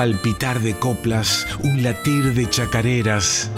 palpitar 0.00 0.60
de 0.60 0.78
coplas, 0.78 1.46
un 1.62 1.82
latir 1.82 2.32
de 2.32 2.48
chacareras. 2.48 3.50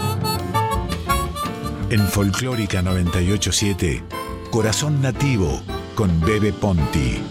En 1.89 2.05
Folclórica 2.05 2.81
987, 2.81 4.03
Corazón 4.51 5.01
Nativo 5.01 5.63
con 5.95 6.19
Bebe 6.19 6.51
Ponti. 6.51 7.21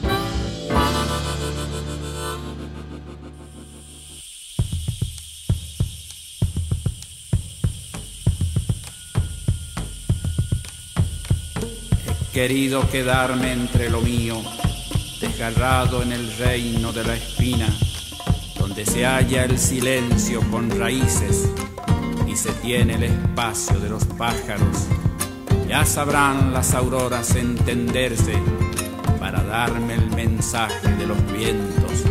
He 12.09 12.33
querido 12.33 12.89
quedarme 12.89 13.53
entre 13.53 13.91
lo 13.91 14.01
mío, 14.01 14.41
desgarrado 15.21 16.03
en 16.03 16.13
el 16.13 16.35
reino 16.39 16.95
de 16.95 17.05
la 17.05 17.15
espina, 17.15 17.69
donde 18.83 18.91
se 18.91 19.05
halla 19.05 19.45
el 19.45 19.59
silencio 19.59 20.41
con 20.51 20.71
raíces 20.71 21.49
y 22.27 22.35
se 22.35 22.51
tiene 22.53 22.95
el 22.95 23.05
espacio 23.05 23.79
de 23.79 23.89
los 23.89 24.05
pájaros. 24.05 24.87
Ya 25.69 25.85
sabrán 25.85 26.53
las 26.53 26.75
auroras 26.75 27.37
entenderse 27.37 28.35
para 29.21 29.43
darme 29.45 29.95
el 29.95 30.11
mensaje 30.11 30.89
de 30.97 31.07
los 31.07 31.19
vientos. 31.33 32.05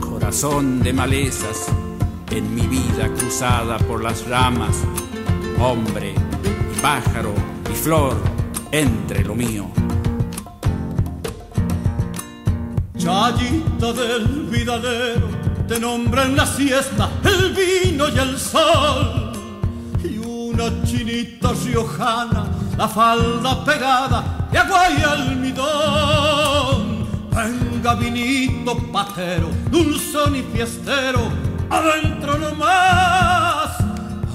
Corazón 0.00 0.80
de 0.80 0.92
malezas 0.92 1.66
en 2.30 2.54
mi 2.54 2.66
vida 2.66 3.12
cruzada 3.18 3.78
por 3.78 4.02
las 4.02 4.26
ramas, 4.28 4.76
hombre 5.60 6.14
y 6.14 6.80
pájaro 6.80 7.34
y 7.70 7.74
flor 7.74 8.16
entre 8.72 9.24
lo 9.24 9.34
mío. 9.34 9.70
Chayita 12.96 13.92
del 13.92 14.48
vidalero, 14.50 15.37
te 15.68 15.78
nombra 15.78 16.24
en 16.24 16.34
la 16.34 16.46
siesta 16.46 17.10
el 17.22 17.52
vino 17.52 18.08
y 18.08 18.18
el 18.18 18.36
sol. 18.38 19.32
Y 20.02 20.18
una 20.18 20.82
chinita 20.84 21.52
riojana, 21.52 22.46
la 22.76 22.88
falda 22.88 23.64
pegada 23.64 24.48
de 24.50 24.58
agua 24.58 24.90
y 24.90 25.00
almidón. 25.02 27.06
Venga 27.30 27.94
vinito 27.94 28.76
patero, 28.90 29.50
dulzón 29.70 30.34
y 30.36 30.42
fiestero, 30.42 31.20
adentro 31.70 32.36
nomás, 32.38 33.76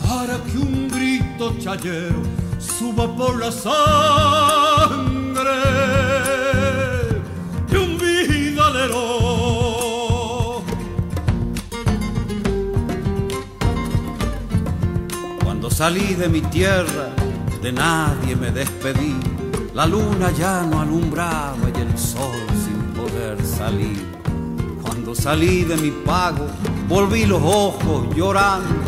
para 0.07 0.37
que 0.43 0.57
un 0.57 0.87
grito 0.87 1.55
chayero 1.59 2.23
suba 2.59 3.13
por 3.15 3.39
la 3.39 3.51
sangre 3.51 3.71
de 7.67 7.77
un 7.77 7.97
vidalero. 7.97 9.12
Salí 15.83 16.13
de 16.13 16.29
mi 16.29 16.39
tierra, 16.39 17.09
de 17.61 17.73
nadie 17.73 18.37
me 18.37 18.51
despedí. 18.51 19.17
La 19.73 19.85
luna 19.85 20.31
ya 20.31 20.61
no 20.61 20.79
alumbraba 20.79 21.65
y 21.75 21.81
el 21.81 21.97
sol 21.97 22.45
sin 22.63 22.79
poder 22.93 23.35
salir. 23.45 24.01
Cuando 24.81 25.13
salí 25.13 25.65
de 25.65 25.75
mi 25.75 25.91
pago, 25.91 26.47
volví 26.87 27.25
los 27.25 27.41
ojos 27.43 28.15
llorando. 28.15 28.81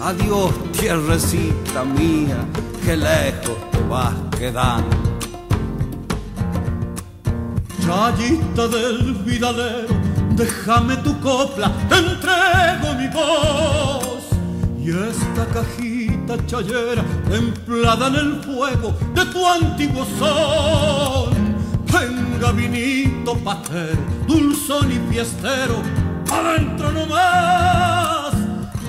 Adiós, 0.00 0.52
tierrecita 0.78 1.82
mía, 1.82 2.38
que 2.84 2.96
lejos 2.96 3.58
te 3.72 3.80
vas 3.90 4.14
quedando. 4.38 4.96
Chayita 7.84 8.68
del 8.68 9.14
vidalero, 9.26 9.94
déjame 10.36 10.96
tu 10.98 11.12
copla, 11.18 11.72
te 11.88 11.96
entrego 11.96 12.88
mi 13.00 13.08
voz. 13.08 14.22
Y 14.78 14.90
esta 14.90 15.44
cajita 15.52 15.95
chayera, 16.46 17.04
templada 17.30 18.08
en 18.08 18.14
el 18.16 18.42
fuego 18.42 18.94
de 19.14 19.24
tu 19.26 19.46
antiguo 19.46 20.04
son. 20.18 21.30
Venga 21.92 22.52
vinito 22.52 23.36
patero, 23.38 23.98
dulzón 24.26 24.90
y 24.92 24.98
fiestero, 25.12 25.76
adentro 26.30 26.92
nomás, 26.92 28.34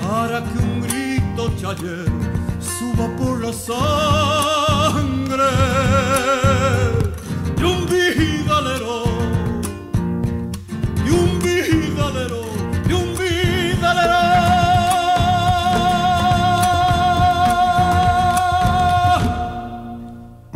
para 0.02 0.42
que 0.42 0.58
un 0.58 0.82
grito 0.82 1.50
chayero 1.56 2.12
suba 2.60 3.06
por 3.16 3.40
la 3.40 3.52
sangre 3.52 5.44
de 7.56 7.64
un 7.64 7.86
vidalero, 7.86 9.07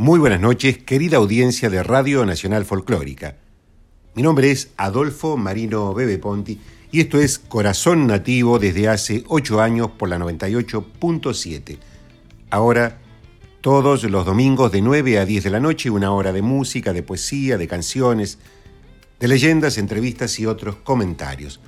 Muy 0.02 0.18
buenas 0.18 0.40
noches, 0.40 0.78
querida 0.78 1.18
audiencia 1.18 1.70
de 1.70 1.80
Radio 1.80 2.26
Nacional 2.26 2.64
Folclórica. 2.64 3.36
Mi 4.16 4.22
nombre 4.24 4.50
es 4.50 4.72
Adolfo 4.76 5.36
Marino 5.36 5.94
Bebe 5.94 6.18
Ponti 6.18 6.58
y 6.90 6.98
esto 6.98 7.20
es 7.20 7.38
Corazón 7.38 8.08
Nativo 8.08 8.58
desde 8.58 8.88
hace 8.88 9.22
ocho 9.28 9.60
años 9.60 9.92
por 9.96 10.08
la 10.08 10.18
98.7. 10.18 11.78
Ahora, 12.50 12.98
todos 13.60 14.02
los 14.02 14.26
domingos 14.26 14.72
de 14.72 14.82
9 14.82 15.20
a 15.20 15.24
10 15.24 15.44
de 15.44 15.50
la 15.50 15.60
noche, 15.60 15.88
una 15.88 16.10
hora 16.10 16.32
de 16.32 16.42
música, 16.42 16.92
de 16.92 17.04
poesía, 17.04 17.56
de 17.56 17.68
canciones, 17.68 18.40
de 19.20 19.28
leyendas, 19.28 19.78
entrevistas 19.78 20.36
y 20.40 20.46
otros 20.46 20.74
comentarios. 20.82 21.60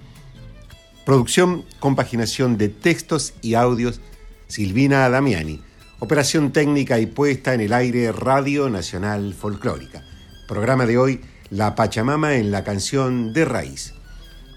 Producción, 1.07 1.65
compaginación 1.79 2.59
de 2.59 2.69
textos 2.69 3.35
y 3.43 3.55
audios, 3.55 4.01
Silvina 4.49 5.09
Damiani. 5.09 5.61
Operación 6.01 6.53
técnica 6.53 6.99
y 6.99 7.07
puesta 7.07 7.55
en 7.55 7.61
el 7.61 7.73
aire 7.73 8.13
Radio 8.13 8.69
Nacional 8.69 9.35
Folclórica. 9.35 10.05
Programa 10.47 10.87
de 10.87 10.99
hoy, 10.99 11.21
La 11.51 11.75
Pachamama 11.75 12.35
en 12.37 12.51
la 12.51 12.65
canción 12.65 13.33
de 13.33 13.45
raíz. 13.45 13.95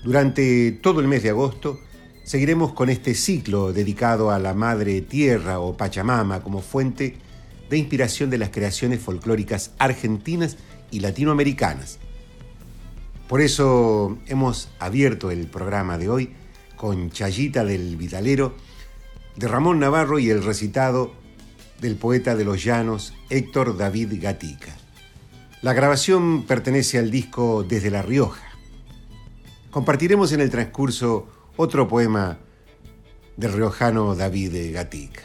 Durante 0.04 0.72
todo 0.72 1.00
el 1.00 1.08
mes 1.08 1.24
de 1.24 1.30
agosto, 1.30 1.80
Seguiremos 2.28 2.74
con 2.74 2.90
este 2.90 3.16
ciclo 3.16 3.72
dedicado 3.72 4.32
a 4.32 4.38
la 4.38 4.54
Madre 4.54 5.00
Tierra 5.00 5.62
o 5.62 5.78
Pachamama 5.78 6.42
como 6.42 6.62
fuente 6.62 7.16
de 7.70 7.78
inspiración 7.78 8.30
de 8.30 8.38
las 8.38 8.50
creaciones 8.50 9.00
folclóricas 9.00 9.72
argentinas 9.80 10.58
y 10.92 11.00
latinoamericanas. 11.00 12.00
Por 13.30 13.40
eso 13.40 14.18
hemos 14.28 14.68
abierto 14.78 15.32
el 15.32 15.48
programa 15.48 15.98
de 15.98 16.10
hoy 16.10 16.34
con 16.76 17.12
Chayita 17.12 17.64
del 17.64 17.96
Vidalero, 17.96 18.56
de 19.38 19.48
Ramón 19.48 19.80
Navarro 19.80 20.20
y 20.20 20.30
el 20.30 20.44
recitado 20.44 21.14
del 21.82 21.96
poeta 21.96 22.36
de 22.36 22.46
los 22.46 22.64
llanos 22.64 23.14
Héctor 23.30 23.78
David 23.78 24.14
Gatica. 24.22 24.76
La 25.62 25.74
grabación 25.74 26.44
pertenece 26.44 26.98
al 26.98 27.12
disco 27.12 27.64
Desde 27.68 27.92
La 27.92 28.02
Rioja. 28.02 28.44
Compartiremos 29.72 30.32
en 30.32 30.42
el 30.42 30.50
transcurso 30.50 31.28
otro 31.56 31.88
poema 31.88 32.38
del 33.36 33.54
riojano 33.54 34.16
David 34.16 34.74
Gatica. 34.74 35.24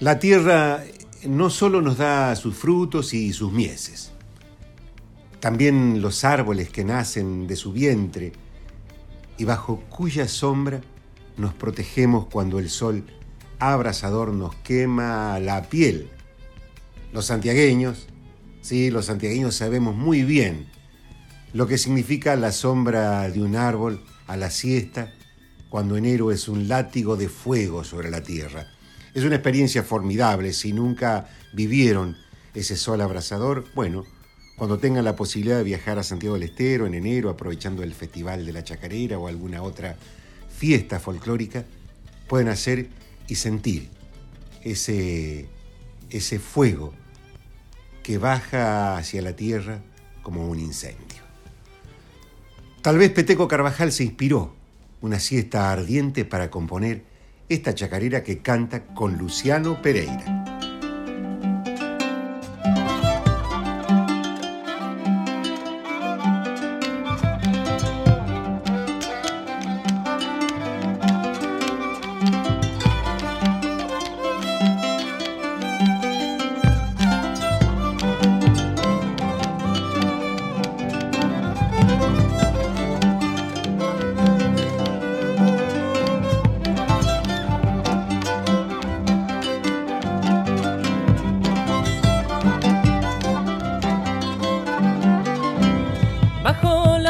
La 0.00 0.18
tierra 0.18 0.82
no 1.24 1.50
solo 1.50 1.80
nos 1.80 1.98
da 1.98 2.34
sus 2.36 2.56
frutos 2.56 3.14
y 3.14 3.32
sus 3.32 3.52
mieses, 3.52 4.12
también 5.40 6.00
los 6.02 6.24
árboles 6.24 6.70
que 6.70 6.84
nacen 6.84 7.46
de 7.46 7.56
su 7.56 7.72
vientre 7.72 8.32
y 9.38 9.44
bajo 9.44 9.80
cuya 9.88 10.28
sombra 10.28 10.80
nos 11.36 11.54
protegemos 11.54 12.26
cuando 12.26 12.58
el 12.58 12.70
sol 12.70 13.04
abrasador 13.70 14.32
nos 14.32 14.54
quema 14.56 15.38
la 15.38 15.62
piel. 15.62 16.10
Los 17.12 17.26
santiagueños, 17.26 18.08
sí, 18.60 18.90
los 18.90 19.06
santiagueños 19.06 19.54
sabemos 19.54 19.94
muy 19.94 20.24
bien 20.24 20.66
lo 21.52 21.66
que 21.66 21.76
significa 21.76 22.34
la 22.34 22.50
sombra 22.50 23.28
de 23.28 23.42
un 23.42 23.56
árbol 23.56 24.02
a 24.26 24.36
la 24.36 24.50
siesta 24.50 25.12
cuando 25.68 25.96
enero 25.96 26.32
es 26.32 26.48
un 26.48 26.66
látigo 26.66 27.16
de 27.16 27.28
fuego 27.28 27.84
sobre 27.84 28.10
la 28.10 28.22
tierra. 28.22 28.66
Es 29.14 29.24
una 29.24 29.36
experiencia 29.36 29.82
formidable. 29.82 30.54
Si 30.54 30.72
nunca 30.72 31.28
vivieron 31.52 32.16
ese 32.54 32.76
sol 32.76 33.02
abrasador, 33.02 33.66
bueno, 33.74 34.04
cuando 34.56 34.78
tengan 34.78 35.04
la 35.04 35.16
posibilidad 35.16 35.58
de 35.58 35.64
viajar 35.64 35.98
a 35.98 36.02
Santiago 36.02 36.34
del 36.34 36.44
Estero 36.44 36.86
en 36.86 36.94
enero, 36.94 37.28
aprovechando 37.28 37.82
el 37.82 37.94
Festival 37.94 38.46
de 38.46 38.52
la 38.52 38.64
Chacarera 38.64 39.18
o 39.18 39.28
alguna 39.28 39.62
otra 39.62 39.96
fiesta 40.56 41.00
folclórica, 41.00 41.64
pueden 42.28 42.48
hacer 42.48 42.88
y 43.32 43.34
sentir 43.34 43.88
ese, 44.62 45.48
ese 46.10 46.38
fuego 46.38 46.92
que 48.02 48.18
baja 48.18 48.98
hacia 48.98 49.22
la 49.22 49.34
tierra 49.34 49.80
como 50.22 50.46
un 50.48 50.60
incendio. 50.60 51.22
Tal 52.82 52.98
vez 52.98 53.10
Peteco 53.10 53.48
Carvajal 53.48 53.90
se 53.90 54.04
inspiró 54.04 54.54
una 55.00 55.18
siesta 55.18 55.72
ardiente 55.72 56.26
para 56.26 56.50
componer 56.50 57.04
esta 57.48 57.74
chacarera 57.74 58.22
que 58.22 58.42
canta 58.42 58.84
con 58.84 59.16
Luciano 59.16 59.80
Pereira. 59.80 60.41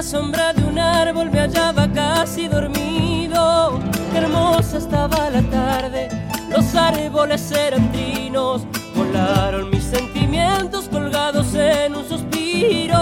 La 0.02 0.08
sombra 0.08 0.52
de 0.52 0.64
un 0.64 0.80
árbol 0.80 1.30
me 1.30 1.38
hallaba 1.38 1.86
casi 1.92 2.48
dormido. 2.48 3.78
Hermosa 4.12 4.78
estaba 4.78 5.30
la 5.30 5.42
tarde, 5.42 6.08
los 6.50 6.74
árboles 6.74 7.52
eran 7.52 7.92
trinos, 7.92 8.62
volaron 8.96 9.70
mis 9.70 9.84
sentimientos 9.84 10.88
colgados 10.88 11.54
en 11.54 11.94
un 11.94 12.08
suspiro. 12.08 12.98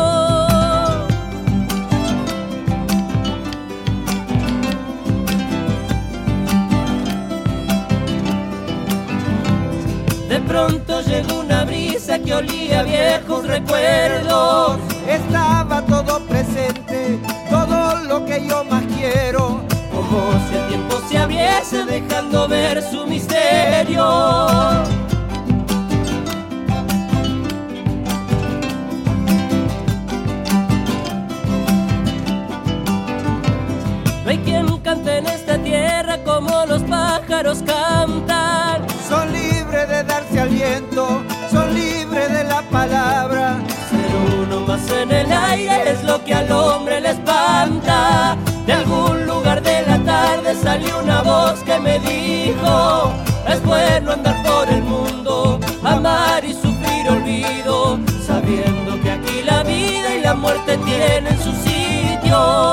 De 10.28 10.38
pronto 10.46 11.00
llegó 11.00 11.40
una 11.40 11.64
brisa 11.64 12.18
que 12.18 12.34
olía 12.34 12.80
a 12.80 12.82
viejos 12.82 13.46
recuerdos. 13.46 14.78
Estaba 15.08 15.82
lo 18.10 18.24
que 18.26 18.44
yo 18.44 18.64
más 18.64 18.82
quiero. 18.96 19.60
Como 19.92 20.32
si 20.48 20.56
el 20.56 20.66
tiempo 20.66 21.00
se 21.08 21.16
abriese 21.16 21.84
dejando 21.84 22.48
ver 22.48 22.82
su 22.82 23.06
misterio. 23.06 24.04
No 34.24 34.28
hay 34.28 34.38
quien 34.38 34.66
cante 34.78 35.18
en 35.18 35.26
esta 35.26 35.56
tierra 35.58 36.18
como 36.24 36.66
los 36.66 36.82
pájaros 36.82 37.62
cantan. 37.64 38.86
Son 39.08 39.32
libres 39.32 39.88
de 39.88 40.02
darse 40.02 40.40
al 40.40 40.48
viento, 40.48 41.22
son 41.48 41.74
libres 41.74 42.32
de 42.32 42.42
la 42.42 42.62
palabra. 42.62 43.58
Ser 43.88 44.10
uno 44.42 44.60
más 44.66 44.90
en 44.90 45.12
el 45.12 45.32
aire 45.32 45.92
es 45.92 46.02
lo 46.02 46.24
que 46.24 46.34
al 46.34 46.50
hombre 46.50 47.00
le 47.00 47.10
espanta. 47.10 47.79
Salió 50.70 51.00
una 51.00 51.20
voz 51.22 51.58
que 51.64 51.80
me 51.80 51.98
dijo, 51.98 53.12
es 53.48 53.60
bueno 53.64 54.12
andar 54.12 54.40
por 54.44 54.68
el 54.68 54.82
mundo, 54.84 55.58
amar 55.82 56.44
y 56.44 56.52
sufrir 56.52 57.08
olvido, 57.08 57.98
sabiendo 58.24 59.00
que 59.02 59.10
aquí 59.10 59.42
la 59.44 59.64
vida 59.64 60.14
y 60.16 60.20
la 60.20 60.34
muerte 60.34 60.78
tienen 60.78 61.36
su 61.42 61.50
sitio. 61.66 62.69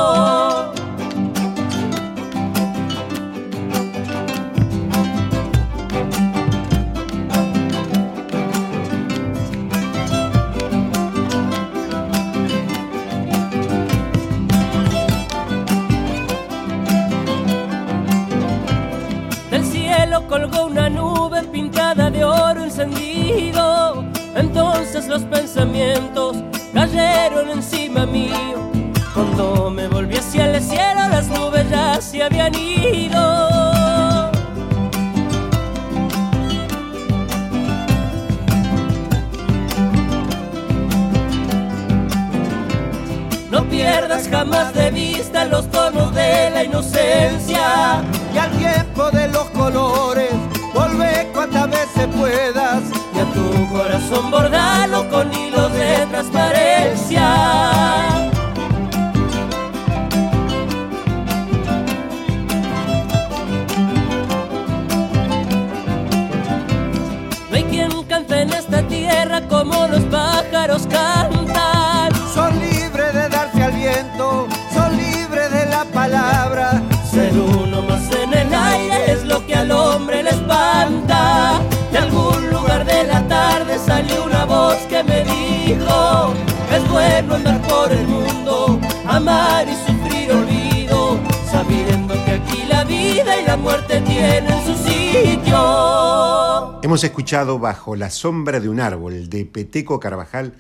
Entonces 24.36 25.08
los 25.08 25.24
pensamientos 25.24 26.38
cayeron 26.74 27.50
encima 27.50 28.06
mío. 28.06 28.72
Cuando 29.14 29.70
me 29.70 29.88
volví 29.88 30.16
hacia 30.16 30.46
el 30.46 30.62
cielo, 30.62 31.08
las 31.10 31.28
nubes 31.28 31.70
ya 31.70 32.00
se 32.02 32.24
habían 32.24 32.54
ido. 32.56 34.32
No 43.52 43.64
pierdas 43.70 44.28
jamás 44.30 44.74
de 44.74 44.92
vista 44.92 45.46
los 45.46 45.70
tonos 45.72 46.14
de 46.14 46.50
la 46.52 46.64
inocencia. 46.64 48.04
Y 48.34 48.38
al 48.38 48.52
tiempo 48.52 49.10
de 49.12 49.28
los 49.30 49.46
colores, 49.50 50.17
corazón 53.78 54.32
bordalo 54.32 55.08
con 55.10 55.32
hilos 55.32 55.72
de 55.74 56.06
transparencia. 56.10 57.77
Me 85.04 85.24
dijo: 85.24 86.34
Es 86.72 86.90
bueno 86.90 87.36
andar 87.36 87.62
por 87.68 87.92
el 87.92 88.08
mundo, 88.08 88.80
amar 89.06 89.68
y 89.68 89.76
sufrir 89.86 90.32
olvido, 90.32 91.20
sabiendo 91.50 92.14
que 92.26 92.32
aquí 92.32 92.64
la 92.68 92.84
vida 92.84 93.42
y 93.42 93.46
la 93.46 93.58
muerte 93.58 94.02
tienen 94.02 94.66
su 94.66 94.76
sitio. 94.76 95.58
Hemos 96.84 97.04
escuchado 97.04 97.60
Bajo 97.60 97.96
la 97.96 98.10
sombra 98.10 98.60
de 98.60 98.70
un 98.70 98.80
árbol 98.80 99.30
de 99.30 99.46
Peteco 99.46 100.00
Carvajal 100.00 100.54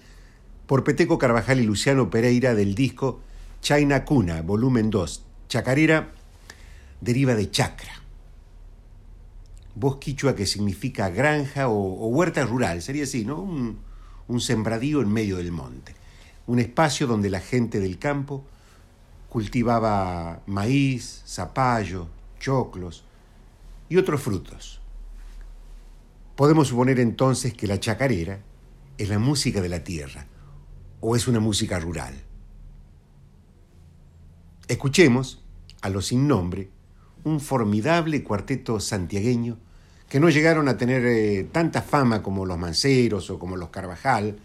por 0.65 0.83
Peteco 0.83 1.17
Carvajal 1.17 1.59
y 1.59 1.63
Luciano 1.63 2.09
Pereira 2.09 2.53
del 2.53 2.75
disco 2.75 3.21
China 3.61 4.03
Cuna, 4.03 4.41
volumen 4.41 4.89
2. 4.89 5.23
Chacarera 5.47 6.09
deriva 7.01 7.35
de 7.35 7.49
chacra. 7.49 7.93
Voz 9.75 9.97
quichua 9.97 10.35
que 10.35 10.45
significa 10.45 11.09
granja 11.09 11.69
o, 11.69 12.07
huerta 12.07 12.43
rural, 12.45 12.81
sería 12.81 13.03
así, 13.03 13.23
¿no? 13.23 13.77
Un 14.27 14.41
sembradío 14.41 15.01
en 15.01 15.11
medio 15.11 15.37
del 15.37 15.51
monte. 15.51 15.95
Un 16.45 16.59
espacio 16.59 17.07
donde 17.07 17.29
la 17.29 17.39
gente 17.39 17.79
del 17.79 17.97
campo 17.99 18.45
cultivaba 19.29 20.41
maíz, 20.47 21.23
zapallo, 21.25 22.07
choclos 22.39 23.03
y 23.89 23.97
otros 23.97 24.21
frutos. 24.21 24.79
Podemos 26.35 26.69
suponer 26.69 26.99
entonces 26.99 27.53
que 27.53 27.67
la 27.67 27.79
chacarera 27.79 28.39
es 28.97 29.09
la 29.09 29.19
música 29.19 29.61
de 29.61 29.69
la 29.69 29.83
tierra 29.83 30.27
o 30.99 31.15
es 31.15 31.27
una 31.27 31.39
música 31.39 31.79
rural. 31.79 32.13
Escuchemos 34.67 35.43
a 35.81 35.89
los 35.89 36.07
sin 36.07 36.27
nombre, 36.27 36.69
un 37.23 37.39
formidable 37.39 38.23
cuarteto 38.23 38.79
santiagueño 38.79 39.57
que 40.09 40.19
no 40.19 40.29
llegaron 40.29 40.67
a 40.69 40.77
tener 40.77 41.05
eh, 41.05 41.47
tanta 41.51 41.81
fama 41.81 42.23
como 42.23 42.45
los 42.45 42.57
Manceros 42.57 43.29
o 43.29 43.39
como 43.39 43.57
los 43.57 43.69
Carvajal, 43.69 44.39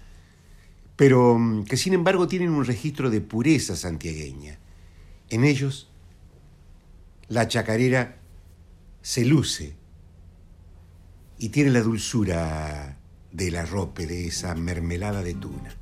pero 0.97 1.38
mm, 1.38 1.64
que 1.64 1.76
sin 1.76 1.95
embargo 1.95 2.26
tienen 2.26 2.50
un 2.50 2.64
registro 2.64 3.11
de 3.11 3.21
pureza 3.21 3.76
santiagueña. 3.76 4.59
En 5.31 5.45
ellos, 5.45 5.90
la 7.28 7.49
chacarera 7.49 8.19
se 9.00 9.25
luce 9.25 9.75
y 11.38 11.49
tiene 11.49 11.71
la 11.71 11.81
dulzura 11.81 12.99
del 13.33 13.57
arrope 13.57 14.07
de 14.07 14.26
esa 14.26 14.54
mermelada 14.54 15.23
de 15.23 15.35
tuna. 15.35 15.75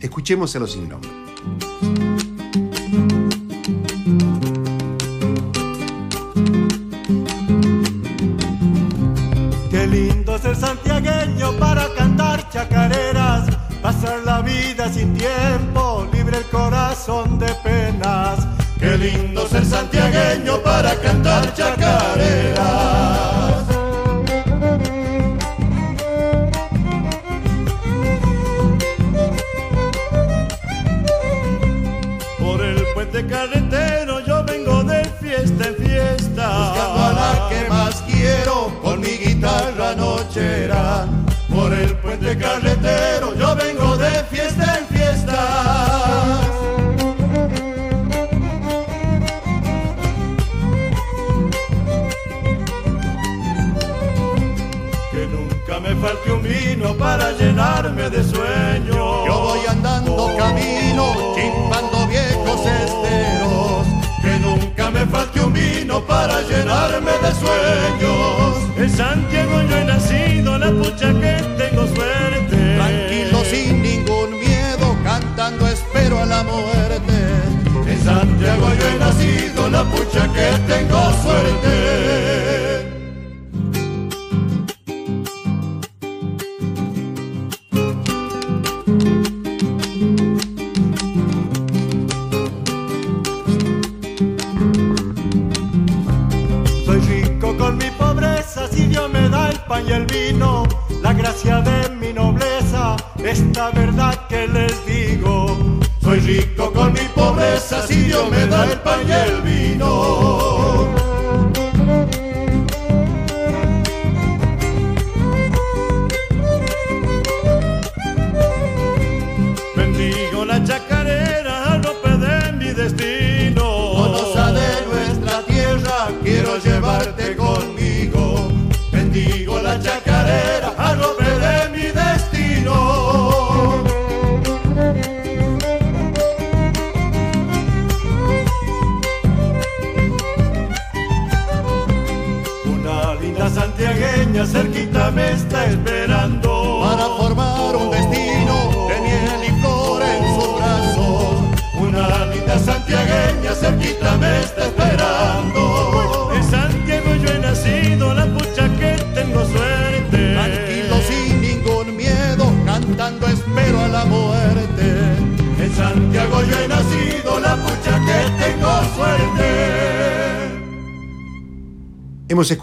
Escuchemos 0.00 0.56
a 0.56 0.58
los 0.58 0.72
sin 0.72 0.88
nombre. 0.88 1.10
Chacareras, 12.52 13.46
pasar 13.80 14.20
la 14.24 14.42
vida 14.42 14.92
sin 14.92 15.14
tiempo, 15.14 16.06
libre 16.12 16.36
el 16.38 16.44
corazón 16.44 17.38
de 17.38 17.46
penas. 17.64 18.46
Qué 18.78 18.98
lindo 18.98 19.48
ser 19.48 19.64
santiagueño 19.64 20.58
para 20.62 20.94
cantar 20.96 21.54
chacareras. 21.54 22.62
Por 32.38 32.60
el 32.60 32.84
puente 32.94 33.26
carretero 33.26 34.20
yo 34.26 34.44
vengo 34.44 34.84
de 34.84 35.04
fiesta 35.20 35.68
en 35.68 35.76
fiesta. 35.76 36.48
Buscando 36.58 37.04
a 37.04 37.12
la 37.12 37.48
que 37.48 37.68
más 37.70 38.02
quiero 38.02 38.78
con 38.82 39.00
mi 39.00 39.16
guitarra 39.16 39.94
nochera 39.94 41.06
por 41.52 41.72
el 41.72 41.94
puente 41.96 42.36
carretero 42.36 43.34
yo 43.34 43.54
vengo 43.56 43.96
de 43.96 44.24
fiesta 44.24 44.78
en 44.78 44.86
fiesta. 44.86 45.38
Que 55.10 55.26
nunca 55.26 55.80
me 55.80 55.94
falte 55.96 56.32
un 56.32 56.42
vino 56.42 56.94
para 56.94 57.32
llenarme 57.32 58.10
de 58.10 58.22
sueños. 58.24 59.26
Yo 59.26 59.40
voy 59.40 59.60
andando 59.68 60.14
oh. 60.16 60.36
camino, 60.36 61.34
chimpando 61.36 62.06
viejos 62.08 62.60
esteros. 62.66 63.86
Que 64.22 64.38
nunca 64.38 64.90
me 64.90 65.06
falte 65.06 65.40
un 65.40 65.52
vino 65.52 66.00
para 66.06 66.40
llenarme 66.42 67.12
de 67.12 67.32
sueños. 67.34 68.51
Santiago 68.96 69.62
yo 69.62 69.76
he 69.76 69.84
nacido, 69.84 70.58
la 70.58 70.70
pucha 70.70 71.12
que 71.14 71.42
tengo 71.56 71.86
suerte. 71.86 72.56
Tranquilo 72.76 73.44
sin 73.44 73.82
ningún 73.82 74.38
miedo, 74.38 74.96
cantando 75.02 75.66
espero 75.66 76.20
a 76.20 76.26
la 76.26 76.42
muerte. 76.42 77.14
En 77.86 78.04
Santiago 78.04 78.68
yo 78.78 78.88
he 78.88 78.98
nacido, 78.98 79.70
la 79.70 79.84
pucha 79.84 80.28
que 80.32 80.48
tengo 80.72 81.00
suerte. 81.22 82.31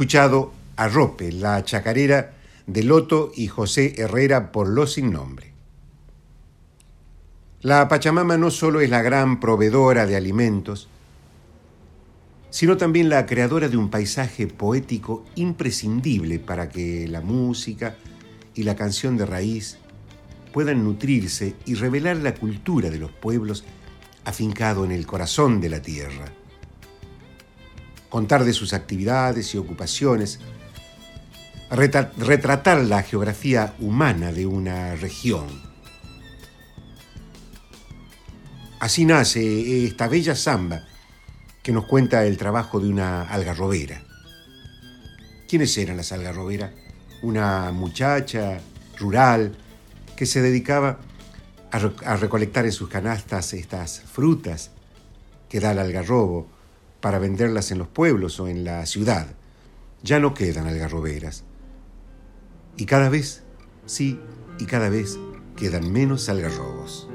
Escuchado 0.09 0.51
a 0.75 0.87
Rope, 0.87 1.31
la 1.31 1.63
chacarera 1.63 2.33
de 2.65 2.81
Loto 2.81 3.31
y 3.35 3.45
José 3.45 3.93
Herrera 3.95 4.51
por 4.51 4.67
Los 4.67 4.93
Sin 4.93 5.11
Nombre. 5.11 5.53
La 7.61 7.87
Pachamama 7.87 8.35
no 8.35 8.49
solo 8.49 8.81
es 8.81 8.89
la 8.89 9.03
gran 9.03 9.39
proveedora 9.39 10.07
de 10.07 10.15
alimentos, 10.15 10.89
sino 12.49 12.75
también 12.75 13.07
la 13.07 13.27
creadora 13.27 13.69
de 13.69 13.77
un 13.77 13.91
paisaje 13.91 14.47
poético 14.47 15.25
imprescindible 15.35 16.39
para 16.39 16.69
que 16.69 17.07
la 17.07 17.21
música 17.21 17.95
y 18.55 18.63
la 18.63 18.75
canción 18.75 19.15
de 19.15 19.27
raíz 19.27 19.77
puedan 20.51 20.83
nutrirse 20.83 21.53
y 21.67 21.75
revelar 21.75 22.17
la 22.17 22.33
cultura 22.33 22.89
de 22.89 22.97
los 22.97 23.11
pueblos 23.11 23.63
afincado 24.25 24.85
en 24.85 24.91
el 24.91 25.05
corazón 25.05 25.61
de 25.61 25.69
la 25.69 25.83
tierra. 25.83 26.38
Contar 28.09 28.43
de 28.43 28.53
sus 28.53 28.73
actividades 28.73 29.53
y 29.53 29.57
ocupaciones, 29.57 30.39
retratar 31.69 32.81
la 32.81 33.03
geografía 33.03 33.75
humana 33.79 34.31
de 34.31 34.45
una 34.47 34.95
región. 34.95 35.47
Así 38.79 39.05
nace 39.05 39.85
esta 39.85 40.07
bella 40.07 40.35
samba 40.35 40.87
que 41.61 41.71
nos 41.71 41.85
cuenta 41.85 42.25
el 42.25 42.37
trabajo 42.37 42.79
de 42.79 42.89
una 42.89 43.23
algarrobera. 43.23 44.01
¿Quiénes 45.47 45.77
eran 45.77 45.97
las 45.97 46.11
algarroberas? 46.11 46.71
Una 47.21 47.71
muchacha 47.71 48.59
rural 48.97 49.55
que 50.15 50.25
se 50.25 50.41
dedicaba 50.41 50.99
a 51.71 52.15
recolectar 52.15 52.65
en 52.65 52.71
sus 52.71 52.89
canastas 52.89 53.53
estas 53.53 53.99
frutas 54.01 54.71
que 55.49 55.59
da 55.59 55.71
el 55.71 55.79
algarrobo 55.79 56.47
para 57.01 57.19
venderlas 57.19 57.71
en 57.71 57.79
los 57.79 57.87
pueblos 57.87 58.39
o 58.39 58.47
en 58.47 58.63
la 58.63 58.85
ciudad. 58.85 59.27
Ya 60.03 60.19
no 60.19 60.33
quedan 60.33 60.67
algarroberas. 60.67 61.43
Y 62.77 62.85
cada 62.85 63.09
vez, 63.09 63.43
sí, 63.85 64.19
y 64.59 64.65
cada 64.65 64.89
vez 64.89 65.17
quedan 65.57 65.91
menos 65.91 66.29
algarrobos. 66.29 67.08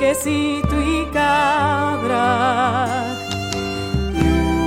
Quesito 0.00 0.80
y 0.80 1.04
cabra 1.12 2.16
y 4.14 4.22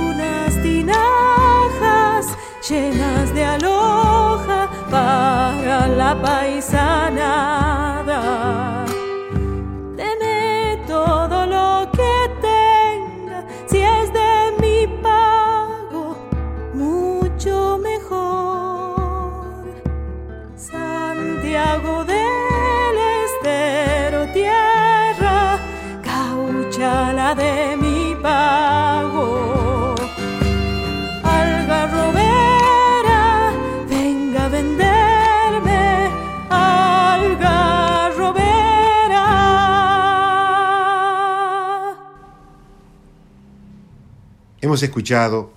unas 0.08 0.62
tinajas 0.62 2.26
llenas 2.68 3.34
de 3.34 3.44
aloja 3.44 4.68
para 4.88 5.88
la 5.88 6.22
paisanada. 6.22 7.23
Hemos 44.74 44.82
escuchado 44.82 45.52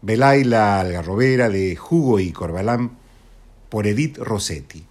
Belay 0.00 0.44
la 0.44 0.80
algarrobera 0.80 1.50
de 1.50 1.76
Jugo 1.76 2.20
y 2.20 2.32
Corbalán 2.32 2.92
por 3.68 3.86
Edith 3.86 4.16
Rossetti. 4.16 4.82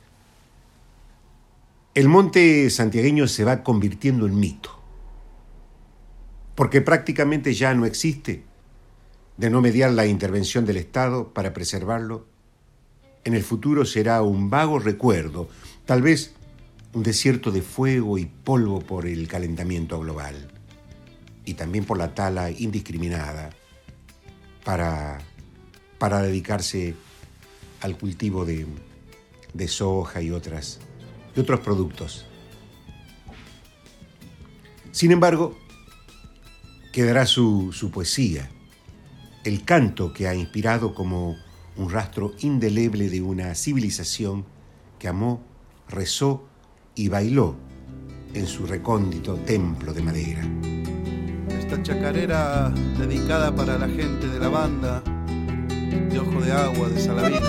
El 1.95 2.07
monte 2.09 2.69
santiagueño 2.69 3.27
se 3.27 3.43
va 3.43 3.63
convirtiendo 3.63 4.27
en 4.27 4.39
mito, 4.39 4.69
porque 6.53 6.81
prácticamente 6.81 7.55
ya 7.55 7.73
no 7.73 7.87
existe, 7.87 8.43
de 9.37 9.49
no 9.49 9.61
mediar 9.61 9.93
la 9.93 10.05
intervención 10.05 10.63
del 10.63 10.77
Estado 10.77 11.33
para 11.33 11.51
preservarlo, 11.51 12.27
en 13.23 13.33
el 13.33 13.41
futuro 13.41 13.83
será 13.83 14.21
un 14.21 14.51
vago 14.51 14.77
recuerdo, 14.77 15.49
tal 15.87 16.03
vez 16.03 16.35
un 16.93 17.01
desierto 17.01 17.49
de 17.49 17.63
fuego 17.63 18.19
y 18.19 18.27
polvo 18.27 18.79
por 18.79 19.07
el 19.07 19.27
calentamiento 19.27 19.99
global, 19.99 20.58
y 21.45 21.53
también 21.55 21.85
por 21.85 21.97
la 21.97 22.13
tala 22.13 22.51
indiscriminada 22.51 23.51
para, 24.63 25.19
para 25.97 26.21
dedicarse 26.21 26.95
al 27.81 27.97
cultivo 27.97 28.45
de, 28.45 28.67
soja 29.67 30.21
y, 30.21 30.31
otras, 30.31 30.79
y 31.35 31.39
otros 31.39 31.59
productos. 31.61 32.25
Sin 34.91 35.11
embargo, 35.11 35.57
quedará 36.91 37.25
su, 37.25 37.71
su 37.73 37.91
poesía, 37.91 38.49
el 39.43 39.63
canto 39.63 40.13
que 40.13 40.27
ha 40.27 40.35
inspirado 40.35 40.93
como 40.93 41.37
un 41.77 41.89
rastro 41.89 42.33
indeleble 42.39 43.09
de 43.09 43.21
una 43.21 43.55
civilización 43.55 44.45
que 44.97 45.07
amó, 45.07 45.41
rezó 45.87 46.47
y 46.95 47.07
bailó 47.07 47.55
en 48.33 48.45
su 48.45 48.65
recóndito 48.65 49.35
templo 49.35 49.93
de 49.93 50.01
madera. 50.01 50.98
Esta 51.69 51.83
chacarera 51.83 52.73
dedicada 52.97 53.55
para 53.55 53.77
la 53.77 53.87
gente 53.87 54.27
de 54.27 54.39
la 54.39 54.47
banda 54.49 55.03
de 55.03 56.17
Ojo 56.17 56.41
de 56.41 56.51
Agua 56.51 56.89
de 56.89 56.99
Salavina. 56.99 57.41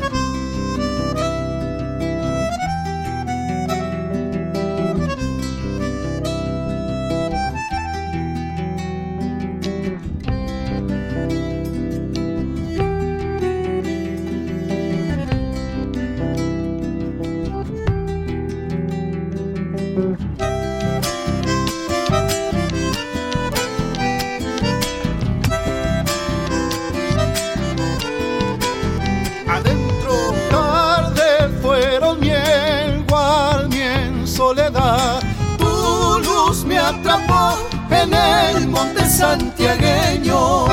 Santiagueño. 39.11 40.66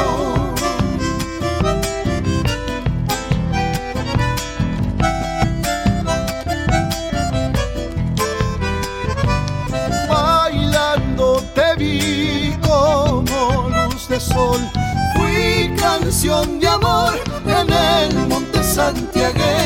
Bailando 10.08 11.43
te 11.56 11.76
vi 11.78 12.56
como 12.62 13.69
luz 13.69 14.08
de 14.08 14.19
sol. 14.19 14.62
Fui 15.15 15.73
canción 15.76 16.60
de 16.60 16.67
amor 16.67 17.13
en 17.45 17.73
el 17.73 18.28
monte 18.28 18.63
santiagueño. 18.63 19.57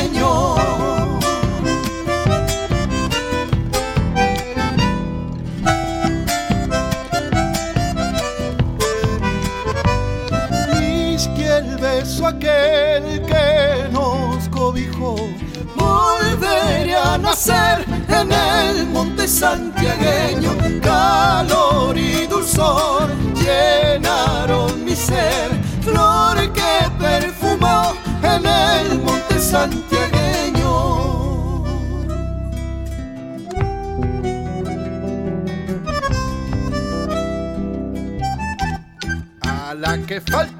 Santiagueño. 19.82 20.80
Calor 20.80 21.98
y 21.98 22.26
dulzor 22.26 23.10
llenaron 23.34 24.84
mi 24.84 24.94
ser. 24.94 25.50
Flor 25.82 26.36
que 26.52 26.90
perfumó 26.98 27.94
en 28.22 28.46
el 28.46 28.98
monte 29.00 29.38
santiagueño. 29.40 30.72
A 39.42 39.74
la 39.74 39.98
que 40.06 40.20
falta 40.20 40.51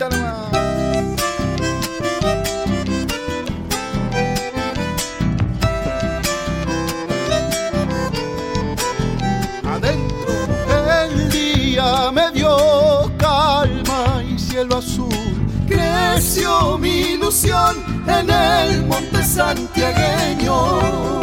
mi 16.82 17.14
ilusión 17.14 17.76
en 18.06 18.28
el 18.28 18.86
monte 18.86 19.24
santiagueño. 19.24 21.22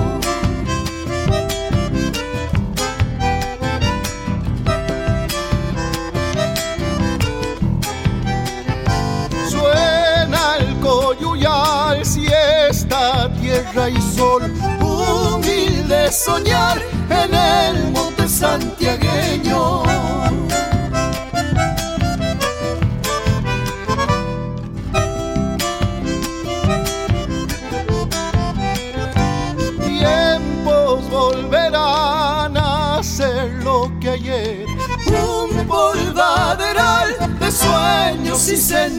Coyuyal, 10.82 12.04
siesta, 12.06 13.30
tierra 13.41 13.89
y 13.89 14.02
sol, 14.02 14.43
humilde 14.82 16.12
soñar 16.12 16.82
en 17.10 17.34
el 17.34 17.91
monte 17.91 18.28
santiagueño. 18.28 19.78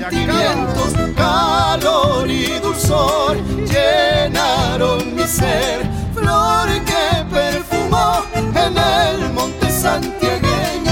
Sentimientos, 0.01 0.95
calor 1.15 2.31
y 2.31 2.59
dulzor 2.61 3.37
llenaron 3.67 5.15
mi 5.15 5.25
ser. 5.25 5.89
Flor 6.15 6.69
que 6.85 7.25
perfumó 7.31 8.25
en 8.35 8.77
el 8.77 9.33
monte 9.33 9.71
santiagueño. 9.71 10.91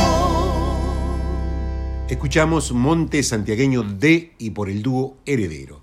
Escuchamos 2.09 2.73
Monte 2.73 3.23
Santiagueño 3.23 3.83
de 3.83 4.35
y 4.39 4.51
por 4.51 4.69
el 4.69 4.83
dúo 4.83 5.17
Heredero. 5.25 5.83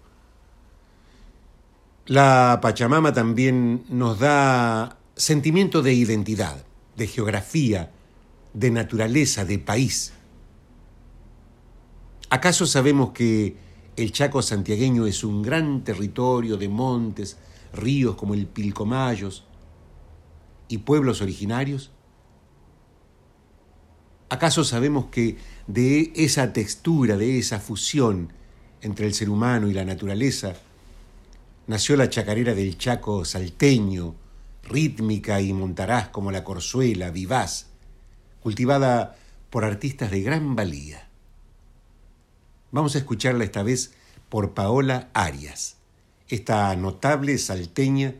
La 2.05 2.59
Pachamama 2.61 3.13
también 3.13 3.83
nos 3.89 4.19
da 4.19 4.99
sentimiento 5.15 5.81
de 5.81 5.93
identidad, 5.93 6.63
de 6.95 7.07
geografía, 7.07 7.91
de 8.53 8.69
naturaleza, 8.69 9.43
de 9.43 9.57
país. 9.57 10.13
¿Acaso 12.29 12.65
sabemos 12.65 13.11
que 13.11 13.55
el 13.95 14.11
Chaco 14.11 14.41
santiagueño 14.41 15.05
es 15.05 15.23
un 15.23 15.43
gran 15.43 15.83
territorio 15.83 16.57
de 16.57 16.67
montes, 16.67 17.37
ríos 17.71 18.15
como 18.15 18.33
el 18.33 18.47
Pilcomayos 18.47 19.45
y 20.67 20.79
pueblos 20.79 21.21
originarios? 21.21 21.91
¿Acaso 24.29 24.63
sabemos 24.63 25.05
que 25.05 25.37
de 25.67 26.11
esa 26.15 26.51
textura, 26.51 27.15
de 27.15 27.37
esa 27.37 27.59
fusión 27.59 28.33
entre 28.81 29.05
el 29.05 29.13
ser 29.13 29.29
humano 29.29 29.69
y 29.69 29.73
la 29.73 29.85
naturaleza, 29.85 30.53
nació 31.67 31.95
la 31.95 32.09
chacarera 32.09 32.55
del 32.55 32.77
Chaco 32.77 33.23
salteño, 33.23 34.15
rítmica 34.63 35.41
y 35.41 35.53
montaraz 35.53 36.09
como 36.09 36.31
la 36.31 36.43
corzuela, 36.43 37.11
vivaz, 37.11 37.67
cultivada 38.41 39.15
por 39.51 39.63
artistas 39.63 40.09
de 40.09 40.21
gran 40.21 40.55
valía. 40.55 41.04
Vamos 42.71 42.95
a 42.95 42.97
escucharla 42.97 43.43
esta 43.43 43.63
vez 43.63 43.93
por 44.29 44.53
Paola 44.53 45.09
Arias, 45.13 45.77
esta 46.27 46.75
notable 46.75 47.37
salteña 47.37 48.15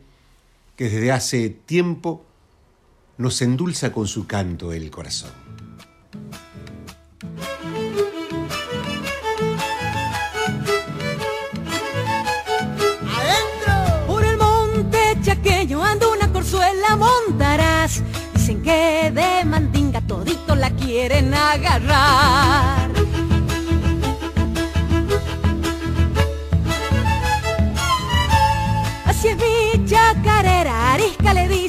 que 0.76 0.84
desde 0.88 1.12
hace 1.12 1.50
tiempo 1.50 2.24
nos 3.18 3.40
endulza 3.42 3.92
con 3.92 4.06
su 4.06 4.26
canto 4.26 4.72
el 4.72 4.90
corazón. 4.90 5.30
Por 14.06 14.24
el 14.24 14.36
monte 14.36 15.18
chaqueño 15.22 15.82
anda 15.82 16.08
una 16.08 16.32
corzuela 16.32 16.96
montarás. 16.96 18.02
Dicen 18.34 18.62
que 18.62 19.10
de 19.12 19.44
mandinga 19.44 20.00
todito 20.02 20.54
la 20.54 20.70
quieren 20.70 21.34
agarrar. 21.34 22.85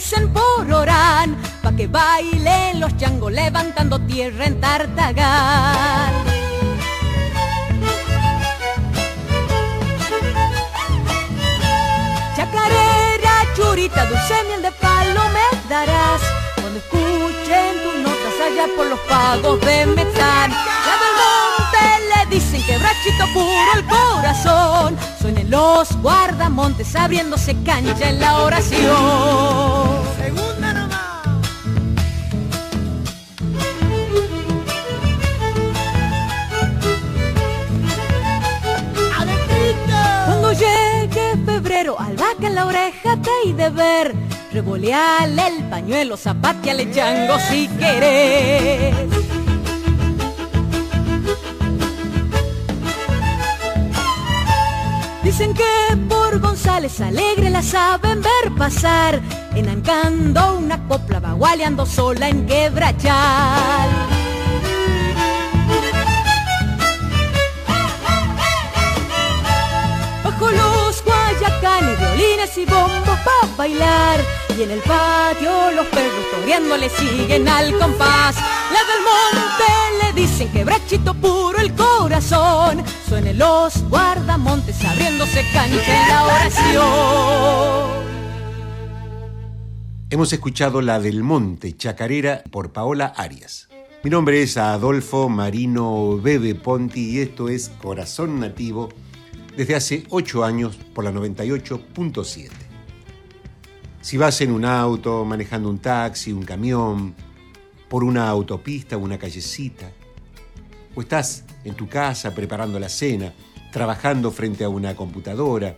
Dicen 0.10 0.32
por 0.32 0.72
orán, 0.72 1.36
pa' 1.62 1.74
que 1.74 1.86
bailen 1.88 2.80
los 2.80 2.96
changos 2.96 3.30
levantando 3.30 4.00
tierra 4.00 4.46
en 4.46 4.62
Tartagal. 4.62 6.14
Chacarera, 12.38 13.34
churita, 13.58 14.06
dulce 14.06 14.36
miel 14.48 14.62
de 14.62 14.72
palo 14.72 15.22
me 15.36 15.68
darás. 15.68 16.22
Cuando 16.56 16.80
escuchen 16.80 17.72
tus 17.84 17.96
notas 18.06 18.36
allá 18.46 18.66
por 18.78 18.88
los 18.88 19.00
pagos 19.10 19.60
de 19.60 19.86
metal 19.88 20.50
La 20.88 20.96
del 21.04 21.16
monte 21.22 21.84
le 22.12 22.36
dicen 22.36 22.64
que 22.66 22.78
brachito 22.78 23.26
puro 23.34 23.72
el 23.76 23.84
corazón. 23.86 24.98
Suenen 25.20 25.50
los 25.52 26.02
guardamontes 26.02 26.96
abriéndose 26.96 27.62
cancha 27.66 28.08
en 28.08 28.22
la 28.22 28.38
oración 28.38 29.97
febrero, 42.38 42.48
albahaca 42.48 42.48
en 42.48 42.56
la 42.56 42.66
oreja 42.66 43.18
te 43.22 43.50
y 43.50 43.54
de 43.54 43.70
ver. 43.70 44.16
Revoleale 44.52 45.48
el 45.48 45.64
pañuelo, 45.70 46.18
zapateale 46.18 46.92
chango 46.92 47.40
si 47.40 47.68
querés. 47.68 48.96
Dicen 55.24 55.54
que 55.54 55.98
por 56.08 56.40
González 56.40 57.02
Alegre 57.02 57.50
la 57.50 57.62
saben 57.62 58.22
ver 58.22 58.56
pasar, 58.58 59.20
enancando 59.56 60.58
una 60.58 60.88
copla, 60.88 61.20
bagualeando 61.20 61.86
sola 61.86 62.30
en 62.30 62.46
quebrachal. 62.46 64.17
Y 72.58 72.66
bombos 72.66 73.20
para 73.20 73.56
bailar. 73.56 74.20
Y 74.58 74.64
en 74.64 74.72
el 74.72 74.80
patio 74.80 75.72
los 75.72 75.86
perros 75.88 76.26
toreando 76.32 76.78
le 76.78 76.90
siguen 76.90 77.48
al 77.48 77.78
compás. 77.78 78.36
La 78.36 78.84
del 78.90 79.04
monte 79.04 79.66
le 80.02 80.22
dicen 80.22 80.52
que 80.52 80.64
brachito 80.64 81.14
puro 81.14 81.60
el 81.60 81.74
corazón. 81.74 82.84
Suenen 83.08 83.38
los 83.38 83.84
guardamontes 83.90 84.84
abriéndose 84.84 85.46
cancha 85.54 86.04
en 86.04 86.10
la 86.10 86.26
oración. 86.26 88.08
Hemos 90.10 90.32
escuchado 90.32 90.82
la 90.82 91.00
del 91.00 91.22
Monte, 91.22 91.76
Chacarera, 91.76 92.42
por 92.50 92.72
Paola 92.72 93.14
Arias. 93.18 93.68
Mi 94.04 94.10
nombre 94.10 94.42
es 94.42 94.56
Adolfo 94.56 95.28
Marino 95.28 96.18
Bebe 96.18 96.56
Ponti 96.56 97.12
y 97.12 97.20
esto 97.20 97.50
es 97.50 97.70
Corazón 97.82 98.40
Nativo 98.40 98.90
desde 99.58 99.76
hace 99.76 100.04
ocho 100.10 100.46
años 100.46 100.78
por 100.94 101.04
la 101.04 101.12
98.7. 101.12 102.50
Si 104.02 104.16
vas 104.16 104.40
en 104.42 104.52
un 104.52 104.64
auto, 104.64 105.26
manejando 105.26 105.68
un 105.68 105.80
taxi, 105.80 106.32
un 106.32 106.44
camión, 106.44 107.16
por 107.90 108.04
una 108.04 108.30
autopista, 108.30 108.98
una 108.98 109.18
callecita, 109.18 109.90
o 110.94 111.02
estás 111.02 111.44
en 111.64 111.74
tu 111.74 111.90
casa 111.90 112.36
preparando 112.36 112.80
la 112.80 112.88
cena, 112.88 113.34
trabajando 113.72 114.30
frente 114.32 114.64
a 114.64 114.70
una 114.70 114.96
computadora, 114.96 115.76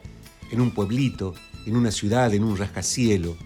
en 0.52 0.60
un 0.60 0.72
pueblito, 0.72 1.34
en 1.65 1.78
una 1.78 1.92
ciudad, 1.92 2.34
en 2.34 2.44
un 2.44 2.58
rascacielo, 2.58 3.38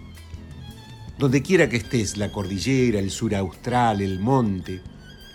donde 1.16 1.42
quiera 1.42 1.68
que 1.68 1.76
estés, 1.76 2.16
la 2.16 2.32
cordillera, 2.32 2.98
el 2.98 3.12
sur 3.12 3.36
austral, 3.36 4.02
el 4.02 4.18
monte, 4.18 4.82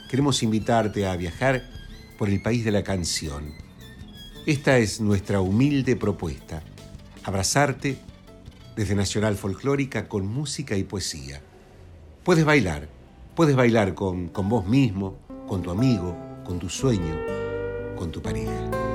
queremos 0.09 0.43
invitarte 0.43 1.07
a 1.07 1.15
viajar 1.15 1.63
por 2.17 2.27
el 2.27 2.41
país 2.41 2.65
de 2.65 2.71
la 2.71 2.83
canción. 2.83 3.68
Esta 4.49 4.79
es 4.79 4.99
nuestra 4.99 5.41
humilde 5.41 5.95
propuesta, 5.95 6.63
abrazarte 7.23 7.99
desde 8.75 8.95
Nacional 8.95 9.37
Folclórica 9.37 10.07
con 10.07 10.25
música 10.25 10.75
y 10.75 10.83
poesía. 10.83 11.39
Puedes 12.23 12.45
bailar, 12.45 12.89
puedes 13.35 13.55
bailar 13.55 13.93
con, 13.93 14.27
con 14.29 14.49
vos 14.49 14.65
mismo, 14.65 15.19
con 15.47 15.61
tu 15.61 15.69
amigo, 15.69 16.17
con 16.43 16.57
tu 16.57 16.67
sueño, 16.67 17.15
con 17.95 18.11
tu 18.11 18.23
pareja. 18.23 18.88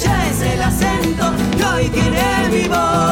ya 0.00 0.30
es 0.30 0.40
el 0.40 0.62
acento 0.62 1.32
que 1.56 1.64
hoy 1.64 1.88
tiene 1.88 2.48
mi 2.50 2.68
voz. 2.68 3.11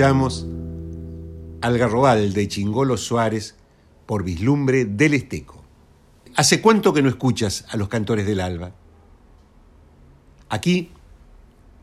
Escuchamos 0.00 0.46
Algarrobal 1.60 2.32
de 2.32 2.48
Chingolo 2.48 2.96
Suárez 2.96 3.56
por 4.06 4.24
vislumbre 4.24 4.86
del 4.86 5.12
Esteco. 5.12 5.62
¿Hace 6.36 6.62
cuánto 6.62 6.94
que 6.94 7.02
no 7.02 7.10
escuchas 7.10 7.66
a 7.68 7.76
los 7.76 7.88
cantores 7.88 8.24
del 8.24 8.40
alba? 8.40 8.72
Aquí, 10.48 10.88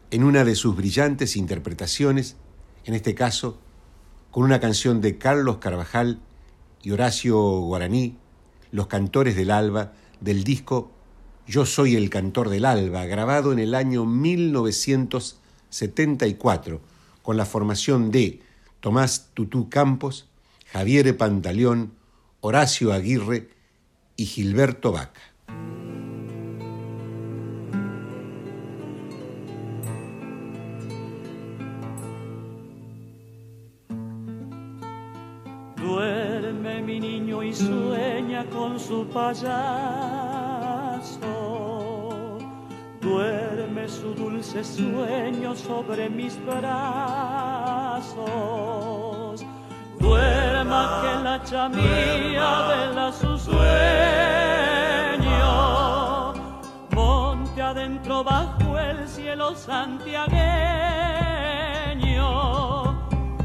en 0.10 0.24
una 0.24 0.44
de 0.46 0.56
sus 0.56 0.76
brillantes 0.76 1.36
interpretaciones, 1.36 2.38
en 2.86 2.96
este 2.96 3.14
caso, 3.14 3.60
con 4.32 4.46
una 4.46 4.60
canción 4.60 5.00
de 5.00 5.20
Carlos 5.20 5.58
Carvajal 5.58 6.20
y 6.82 6.90
Horacio 6.90 7.40
Guaraní, 7.40 8.18
Los 8.72 8.88
Cantores 8.88 9.36
del 9.36 9.52
Alba, 9.52 9.94
del 10.22 10.44
disco 10.44 10.90
Yo 11.46 11.68
Soy 11.68 11.96
el 11.96 12.10
Cantor 12.10 12.50
del 12.50 12.66
Alba, 12.66 13.06
grabado 13.06 13.54
en 13.54 13.60
el 13.60 13.76
año 13.76 14.06
1974, 14.06 16.82
con 17.28 17.36
la 17.36 17.46
formación 17.46 18.10
de 18.10 18.42
Tomás 18.80 19.32
Tutú 19.34 19.68
Campos, 19.68 20.30
Javier 20.72 21.18
Pantaleón, 21.18 21.92
Horacio 22.40 22.94
Aguirre 22.94 23.50
y 24.16 24.28
Gilberto 24.28 24.94
Vaca. 24.94 25.20
Duerme 35.76 36.82
mi 36.82 37.02
niño 37.02 37.44
y 37.44 37.54
sueña 37.54 38.46
con 38.46 38.80
su 38.80 39.06
payaso. 39.10 40.27
Duerme 43.08 43.88
su 43.88 44.14
dulce 44.14 44.62
sueño 44.66 45.56
sobre 45.56 46.10
mis 46.10 46.38
brazos. 46.46 46.66
Duerma 49.98 51.02
que 51.02 51.24
la 51.24 51.42
chamía 51.44 52.68
vela 52.68 53.14
su 53.14 53.38
sueño. 53.38 53.64
Monte 56.92 57.62
adentro 57.62 58.26
bajo 58.26 58.78
el 58.78 59.08
cielo 59.08 59.56
santiagueño. 59.56 60.36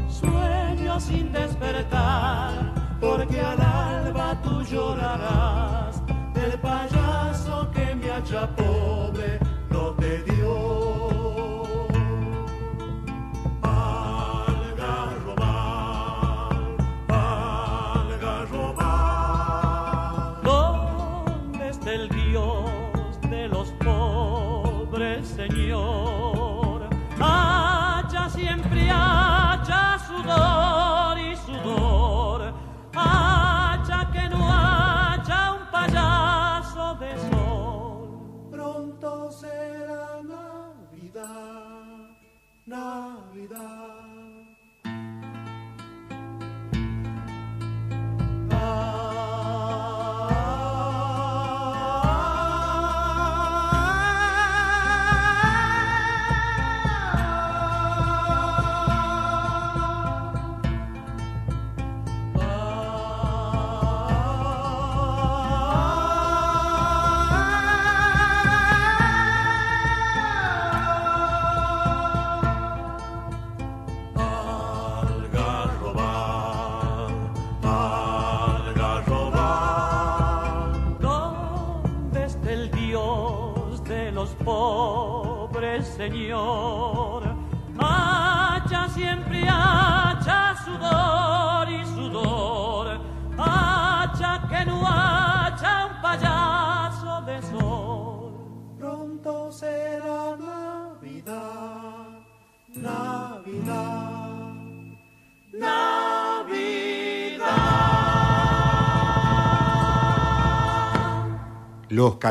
Sueño 0.09 0.99
sin 0.99 1.31
despertar, 1.31 2.73
porque 2.99 3.39
al 3.39 3.61
alba 3.61 4.37
tú 4.43 4.61
llorarás 4.63 6.01
del 6.33 6.59
payaso 6.59 7.71
que 7.71 7.95
mi 7.95 8.09
hacha 8.09 8.45
pobre 8.57 9.42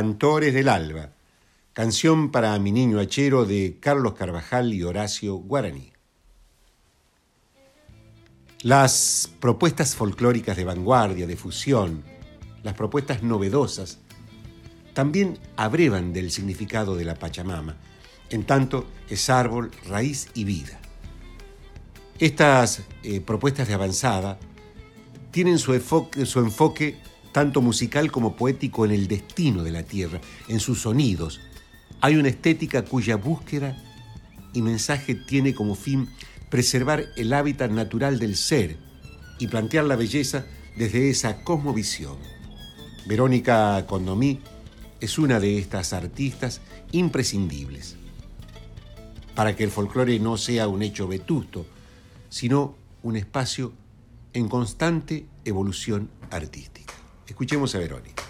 Cantores 0.03 0.53
del 0.53 0.69
Alba, 0.69 1.11
canción 1.75 2.33
para 2.33 2.59
mi 2.59 2.73
niño 2.73 2.99
hachero 2.99 3.45
de 3.45 3.79
Carlos 3.79 4.15
Carvajal 4.15 4.75
y 4.75 4.83
Horacio 4.83 5.37
Guaraní. 5.37 5.93
Las 8.63 9.31
propuestas 9.39 9.95
folclóricas 9.95 10.57
de 10.57 10.65
vanguardia, 10.65 11.29
de 11.29 11.37
fusión, 11.37 12.03
las 12.65 12.75
propuestas 12.75 13.23
novedosas, 13.23 14.01
también 14.93 15.39
abrevan 15.55 16.13
del 16.13 16.33
significado 16.33 16.97
de 16.97 17.05
la 17.05 17.15
Pachamama, 17.15 17.77
en 18.31 18.43
tanto 18.43 18.89
es 19.09 19.31
árbol, 19.31 19.71
raíz 19.87 20.31
y 20.35 20.43
vida. 20.43 20.81
Estas 22.19 22.83
eh, 23.05 23.21
propuestas 23.21 23.69
de 23.69 23.75
avanzada 23.75 24.41
tienen 25.31 25.61
su 25.61 25.75
enfoque, 25.75 26.27
su 26.27 26.41
enfoque 26.41 26.97
tanto 27.33 27.63
musical 27.63 28.13
como 28.13 28.37
poético 28.37 28.85
en 28.85 28.93
el 28.93 29.09
destino 29.09 29.63
de 29.63 29.73
la 29.73 29.83
tierra, 29.83 30.21
en 30.49 30.61
sus 30.61 30.83
sonidos. 30.83 31.41
Hay 32.01 32.17
una 32.17 32.29
estética 32.29 32.85
cuya 32.85 33.17
búsqueda 33.17 33.77
y 34.53 34.63
mensaje 34.63 35.15
tiene 35.15 35.55
como 35.55 35.75
fin 35.75 36.09
preservar 36.51 37.07
el 37.17 37.33
hábitat 37.33 37.71
natural 37.71 38.19
del 38.19 38.37
ser 38.37 38.77
y 39.39 39.47
plantear 39.47 39.85
la 39.85 39.97
belleza 39.97 40.45
desde 40.77 41.11
esa 41.11 41.43
cosmovisión. 41.43 42.17
Verónica 43.07 43.85
Condomí 43.87 44.39
es 45.01 45.19
una 45.19 45.41
de 45.41 45.59
estas 45.59 45.93
artistas 45.93 46.61
imprescindibles. 46.93 47.97
Para 49.35 49.57
que 49.57 49.65
el 49.65 49.71
folclore 49.71 50.19
no 50.21 50.37
sea 50.37 50.69
un 50.69 50.83
hecho 50.83 51.09
vetusto, 51.09 51.67
sino 52.29 52.77
un 53.03 53.17
espacio 53.17 53.73
en 54.33 54.49
constante 54.49 55.27
evolución 55.45 56.11
artística. 56.31 56.92
Escuchemos 57.33 57.75
a 57.75 57.79
Verónica. 57.79 58.22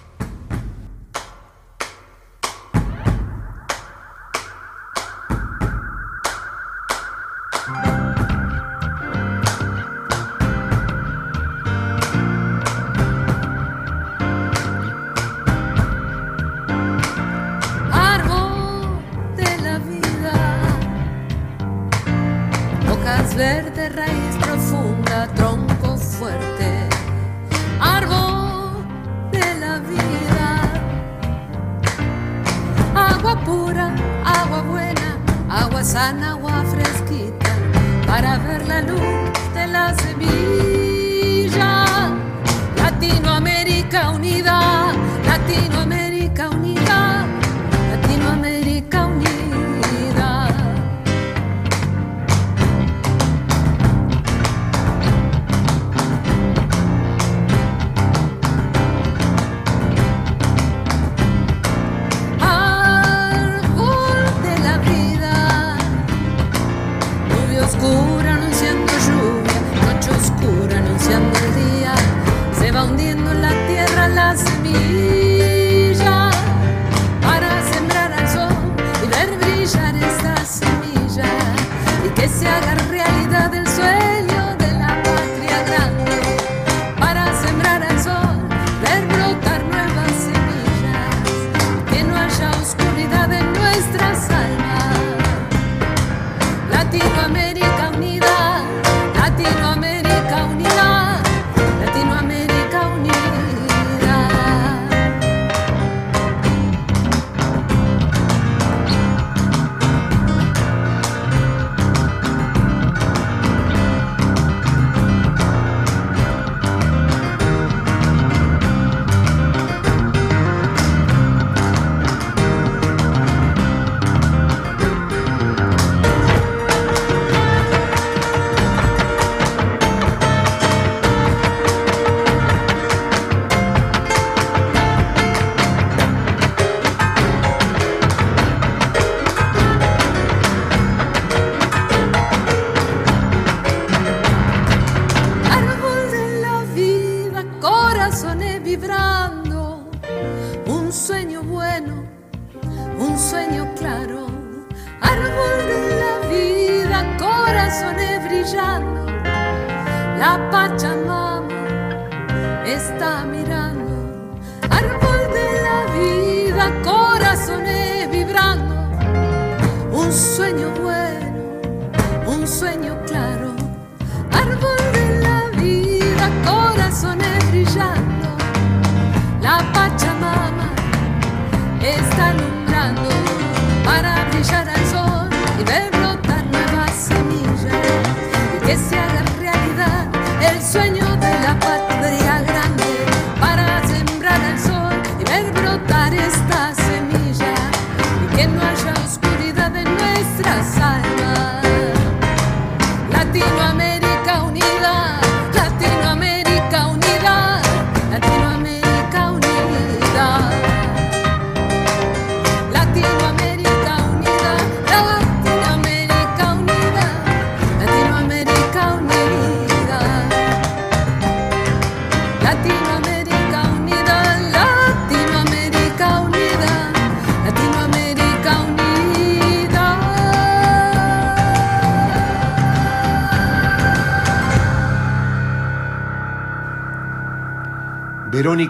Se 82.43 82.49
haga 82.49 82.92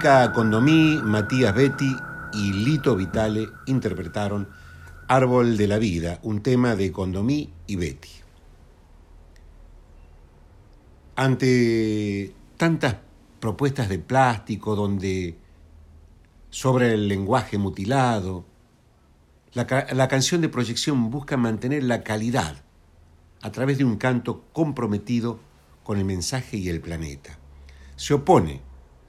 Verónica 0.02 0.32
Condomí, 0.32 1.00
Matías 1.00 1.54
Betti 1.54 1.96
y 2.32 2.52
Lito 2.52 2.96
Vitale 2.96 3.48
interpretaron 3.66 4.48
Árbol 5.06 5.56
de 5.56 5.68
la 5.68 5.78
Vida, 5.78 6.18
un 6.22 6.42
tema 6.42 6.74
de 6.74 6.90
Condomí 6.90 7.52
y 7.68 7.76
Betti. 7.76 8.08
Ante 11.14 12.34
tantas 12.56 12.96
propuestas 13.38 13.88
de 13.88 14.00
plástico 14.00 14.74
donde 14.74 15.36
sobre 16.50 16.94
el 16.94 17.06
lenguaje 17.06 17.56
mutilado, 17.56 18.44
la, 19.52 19.86
la 19.92 20.08
canción 20.08 20.40
de 20.40 20.48
proyección 20.48 21.10
busca 21.10 21.36
mantener 21.36 21.84
la 21.84 22.02
calidad 22.02 22.56
a 23.40 23.52
través 23.52 23.78
de 23.78 23.84
un 23.84 23.98
canto 23.98 24.46
comprometido 24.52 25.38
con 25.84 25.98
el 25.98 26.04
mensaje 26.04 26.56
y 26.56 26.68
el 26.68 26.80
planeta. 26.80 27.38
Se 27.94 28.14
opone, 28.14 28.62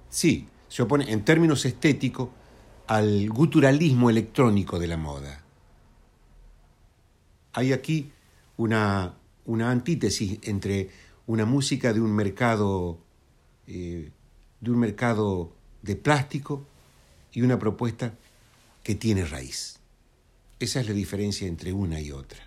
sí, 0.10 0.50
se 0.74 0.82
opone 0.82 1.12
en 1.12 1.24
términos 1.24 1.66
estéticos 1.66 2.30
al 2.88 3.30
guturalismo 3.30 4.10
electrónico 4.10 4.80
de 4.80 4.88
la 4.88 4.98
moda. 4.98 5.44
Hay 7.54 7.74
aquí 7.74 8.12
una, 8.58 9.14
una 9.46 9.70
antítesis 9.70 10.40
entre 10.42 10.90
una 11.28 11.46
música 11.46 11.94
de 11.94 12.02
un 12.02 12.12
mercado 12.16 12.98
eh, 13.68 14.10
de 14.62 14.72
un 14.72 14.80
mercado 14.80 15.54
de 15.84 15.96
plástico 15.96 16.66
y 17.34 17.44
una 17.44 17.60
propuesta 17.60 18.16
que 18.82 18.96
tiene 18.96 19.26
raíz. 19.26 19.78
Esa 20.60 20.80
es 20.80 20.88
la 20.88 20.96
diferencia 20.96 21.48
entre 21.48 21.72
una 21.72 22.02
y 22.02 22.12
otra. 22.12 22.40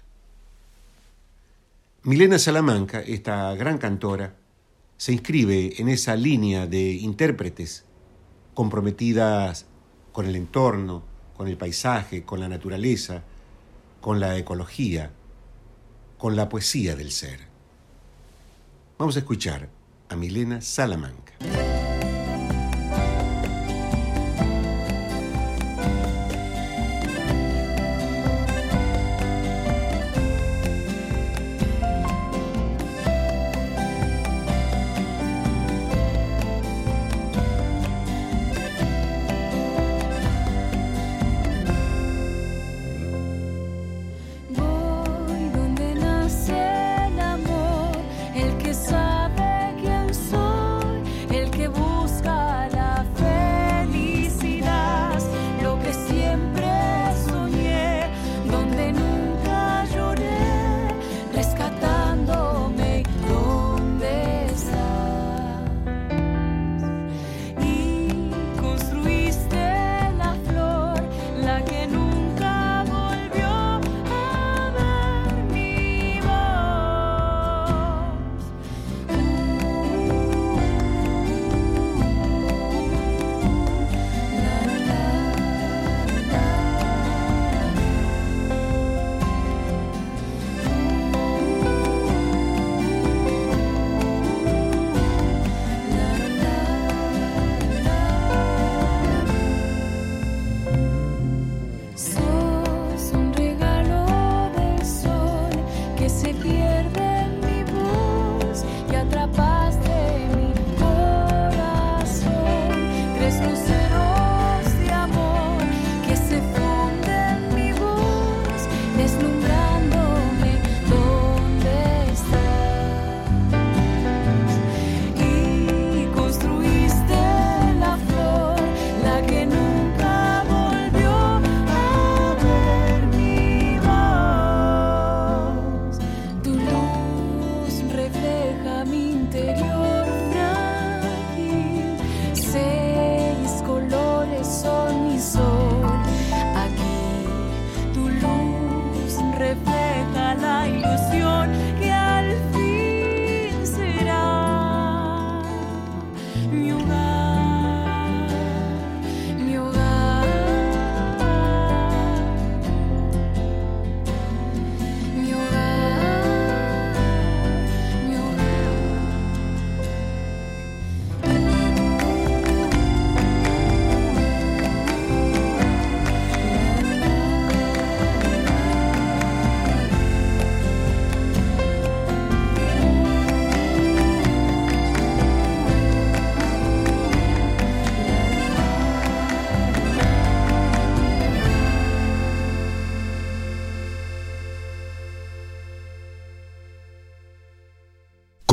Milena 2.03 2.41
Salamanca, 2.41 3.03
esta 3.03 3.55
gran 3.55 3.79
cantora, 3.79 4.35
se 4.97 5.13
inscribe 5.13 5.81
en 5.81 5.89
esa 5.89 6.17
línea 6.17 6.67
de 6.67 6.91
intérpretes 6.91 7.85
comprometidas 8.57 9.67
con 10.13 10.25
el 10.25 10.35
entorno, 10.35 11.03
con 11.37 11.47
el 11.47 11.59
paisaje, 11.59 12.25
con 12.25 12.41
la 12.41 12.49
naturaleza, 12.49 13.23
con 14.01 14.19
la 14.19 14.39
ecología, 14.39 15.11
con 16.17 16.37
la 16.37 16.49
poesía 16.49 16.97
del 16.97 17.13
ser. 17.13 17.41
Vamos 18.99 19.15
a 19.17 19.19
escuchar 19.19 19.69
a 20.09 20.17
Milena 20.17 20.63
Salamanca. 20.63 21.35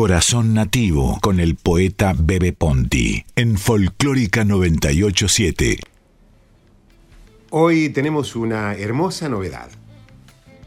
Corazón 0.04 0.54
Nativo 0.54 1.18
con 1.22 1.40
el 1.40 1.56
poeta 1.56 2.14
Bebe 2.14 2.52
Ponti 2.52 3.24
en 3.38 3.58
Folclórica 3.58 4.44
987. 4.44 5.80
Hoy 7.52 7.88
tenemos 7.88 8.36
una 8.36 8.74
hermosa 8.74 9.30
novedad. 9.30 9.70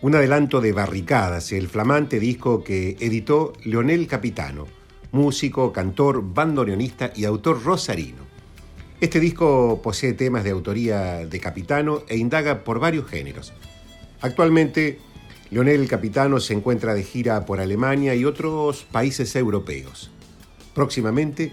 Un 0.00 0.14
adelanto 0.14 0.62
de 0.62 0.72
Barricadas, 0.72 1.52
el 1.52 1.68
flamante 1.68 2.18
disco 2.18 2.64
que 2.64 2.96
editó 2.98 3.52
Leonel 3.62 4.06
Capitano, 4.06 4.68
músico, 5.12 5.70
cantor, 5.70 6.22
bandoneonista 6.32 7.12
y 7.14 7.26
autor 7.26 7.62
rosarino. 7.62 8.22
Este 9.02 9.20
disco 9.20 9.82
posee 9.82 10.14
temas 10.14 10.44
de 10.44 10.52
autoría 10.52 11.26
de 11.26 11.40
Capitano 11.40 12.04
e 12.08 12.16
indaga 12.16 12.64
por 12.64 12.80
varios 12.80 13.06
géneros. 13.06 13.52
Actualmente, 14.22 14.98
Leonel 15.50 15.86
Capitano 15.86 16.40
se 16.40 16.54
encuentra 16.54 16.92
de 16.94 17.04
gira 17.04 17.46
por 17.46 17.60
Alemania 17.60 18.14
y 18.16 18.24
otros 18.24 18.84
países 18.90 19.36
europeos. 19.36 20.10
Próximamente 20.74 21.52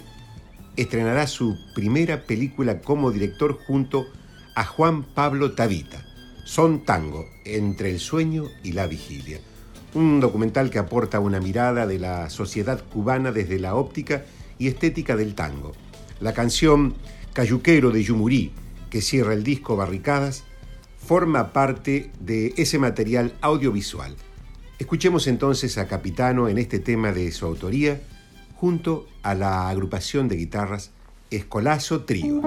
estrenará 0.75 1.27
su 1.27 1.55
primera 1.75 2.23
película 2.23 2.81
como 2.81 3.11
director 3.11 3.59
junto 3.67 4.07
a 4.55 4.65
Juan 4.65 5.03
Pablo 5.03 5.53
Tavita, 5.53 6.03
Son 6.43 6.83
Tango, 6.85 7.27
entre 7.45 7.91
el 7.91 7.99
sueño 7.99 8.45
y 8.63 8.71
la 8.71 8.87
vigilia. 8.87 9.39
Un 9.93 10.19
documental 10.19 10.71
que 10.71 10.79
aporta 10.79 11.19
una 11.19 11.39
mirada 11.39 11.85
de 11.85 11.99
la 11.99 12.31
sociedad 12.31 12.83
cubana 12.91 13.31
desde 13.31 13.59
la 13.59 13.75
óptica 13.75 14.25
y 14.57 14.67
estética 14.67 15.15
del 15.15 15.35
tango. 15.35 15.73
La 16.19 16.33
canción 16.33 16.95
Cayuquero 17.33 17.91
de 17.91 18.03
Yumurí, 18.03 18.51
que 18.89 19.01
cierra 19.01 19.33
el 19.33 19.43
disco 19.43 19.75
Barricadas, 19.75 20.45
forma 21.03 21.51
parte 21.51 22.11
de 22.19 22.53
ese 22.57 22.79
material 22.79 23.33
audiovisual. 23.41 24.15
Escuchemos 24.79 25.27
entonces 25.27 25.77
a 25.77 25.87
Capitano 25.87 26.47
en 26.47 26.57
este 26.57 26.79
tema 26.79 27.11
de 27.11 27.31
su 27.31 27.45
autoría, 27.45 28.01
junto 28.55 29.07
a 29.21 29.35
la 29.35 29.69
agrupación 29.69 30.27
de 30.27 30.37
guitarras 30.37 30.91
Escolazo 31.29 32.05
Trío. 32.05 32.41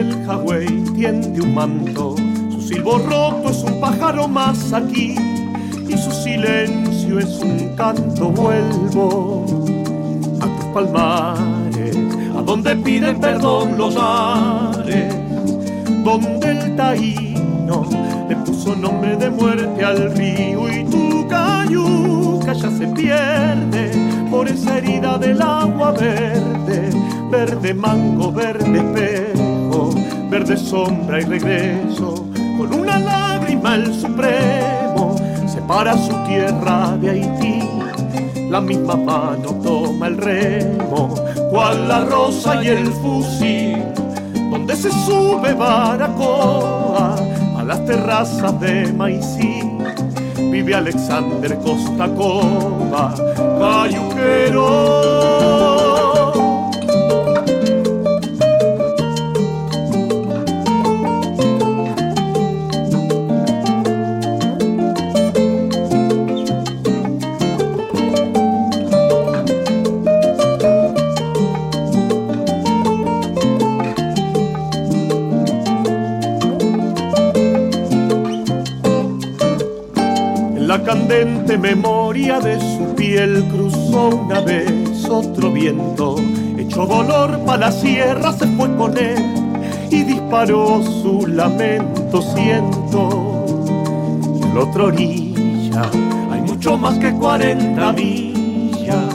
El 0.00 0.26
Hawái 0.26 0.84
tiende 0.94 1.40
un 1.42 1.54
manto. 1.54 2.14
Su 2.50 2.60
silbo 2.60 2.98
roto 2.98 3.50
es 3.50 3.62
un 3.62 3.80
pájaro 3.80 4.26
más 4.26 4.72
aquí, 4.72 5.14
y 5.88 5.96
su 5.96 6.10
silencio 6.10 7.18
es 7.18 7.40
un 7.42 7.74
canto. 7.76 8.30
Vuelvo 8.30 9.44
a 10.40 10.46
tus 10.46 10.64
palmares, 10.72 11.96
a 12.36 12.42
donde 12.42 12.76
piden 12.76 13.20
perdón 13.20 13.76
los 13.76 13.94
mares, 13.94 15.14
donde 16.04 16.50
el 16.50 16.76
taíno 16.76 17.86
le 18.28 18.36
puso 18.36 18.74
nombre 18.74 19.16
de 19.16 19.30
muerte 19.30 19.84
al 19.84 20.16
río 20.16 20.68
y 20.68 20.84
tu 20.84 21.28
cayuca 21.28 22.52
ya 22.54 22.70
se 22.70 22.86
pierde 22.88 23.90
por 24.30 24.48
esa 24.48 24.78
herida 24.78 25.18
del 25.18 25.42
agua 25.42 25.92
verde, 25.92 26.90
verde 27.30 27.74
mango, 27.74 28.32
verde 28.32 29.49
verde 30.40 30.56
sombra 30.56 31.20
y 31.20 31.24
regreso, 31.24 32.26
con 32.56 32.72
una 32.72 32.98
lágrima 32.98 33.74
el 33.74 33.92
supremo 33.92 35.14
separa 35.46 35.94
su 35.98 36.14
tierra 36.26 36.96
de 36.96 37.10
Haití. 37.10 37.60
La 38.48 38.60
misma 38.60 38.96
mano 38.96 39.54
toma 39.62 40.06
el 40.06 40.16
remo, 40.16 41.14
cual 41.50 41.86
la 41.86 42.06
rosa 42.06 42.64
y 42.64 42.68
el 42.68 42.86
fusil, 42.86 43.84
donde 44.50 44.74
se 44.76 44.90
sube 45.04 45.52
Baracoa 45.52 47.16
a 47.58 47.62
las 47.62 47.84
terrazas 47.84 48.58
de 48.60 48.90
Maicí 48.94 49.60
vive 50.50 50.74
Alexander 50.74 51.54
Costa 51.58 52.08
Cova, 52.14 53.14
cayuquero. 53.60 55.49
Candente 80.82 81.58
memoria 81.58 82.40
de 82.40 82.58
su 82.58 82.94
piel 82.94 83.44
cruzó 83.50 84.08
una 84.08 84.40
vez 84.40 84.70
otro 85.08 85.50
viento, 85.50 86.16
echó 86.58 86.86
dolor 86.86 87.38
para 87.44 87.66
la 87.66 87.72
sierra, 87.72 88.32
se 88.32 88.46
fue 88.46 88.74
con 88.76 88.96
él 88.96 89.18
y 89.90 90.02
disparó 90.04 90.82
su 90.82 91.26
lamento, 91.26 92.22
siento. 92.22 93.44
En 94.42 94.54
la 94.54 94.60
otra 94.60 94.84
orilla 94.84 95.90
hay 96.30 96.40
mucho 96.42 96.76
más 96.76 96.98
que 96.98 97.12
40 97.12 97.92
millas, 97.92 99.14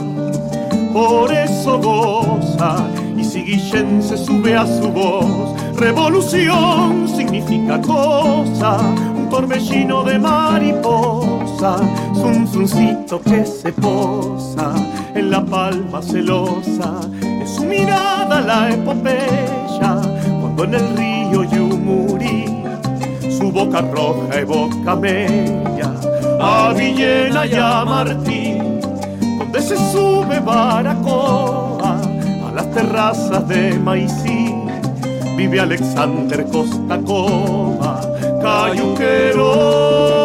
por 0.92 1.32
eso 1.32 1.78
goza 1.80 2.86
y 3.16 3.24
si 3.24 3.42
Guillén 3.42 4.02
se 4.02 4.18
sube 4.18 4.54
a 4.54 4.66
su 4.66 4.90
voz, 4.90 5.54
revolución 5.76 7.08
significa 7.08 7.80
cosa, 7.80 8.78
un 9.16 9.28
torbellino 9.30 10.02
de 10.04 10.18
mariposa, 10.18 11.35
un 11.58 12.46
zuncito 12.46 13.20
que 13.20 13.46
se 13.46 13.72
posa 13.72 14.74
en 15.14 15.30
la 15.30 15.42
palma 15.42 16.02
celosa, 16.02 17.00
es 17.42 17.50
su 17.50 17.64
mirada 17.64 18.40
la 18.42 18.70
epopeya, 18.72 20.00
cuando 20.40 20.64
en 20.64 20.74
el 20.74 20.96
río 20.96 21.44
Yumurí 21.44 22.62
su 23.38 23.50
boca 23.50 23.80
roja 23.80 24.38
evoca 24.38 24.96
mella, 24.96 25.94
a 26.40 26.74
Villena 26.74 27.46
y 27.46 27.54
a 27.54 27.84
Martín, 27.86 28.80
donde 29.38 29.62
se 29.62 29.76
sube 29.92 30.40
Baracoa 30.40 31.98
a 32.48 32.52
las 32.54 32.70
terrazas 32.72 33.48
de 33.48 33.78
Maicí, 33.78 34.54
vive 35.38 35.60
Alexander 35.60 36.44
Costa 36.52 36.98
cayuquero. 36.98 37.78
Cayuquero. 38.42 40.15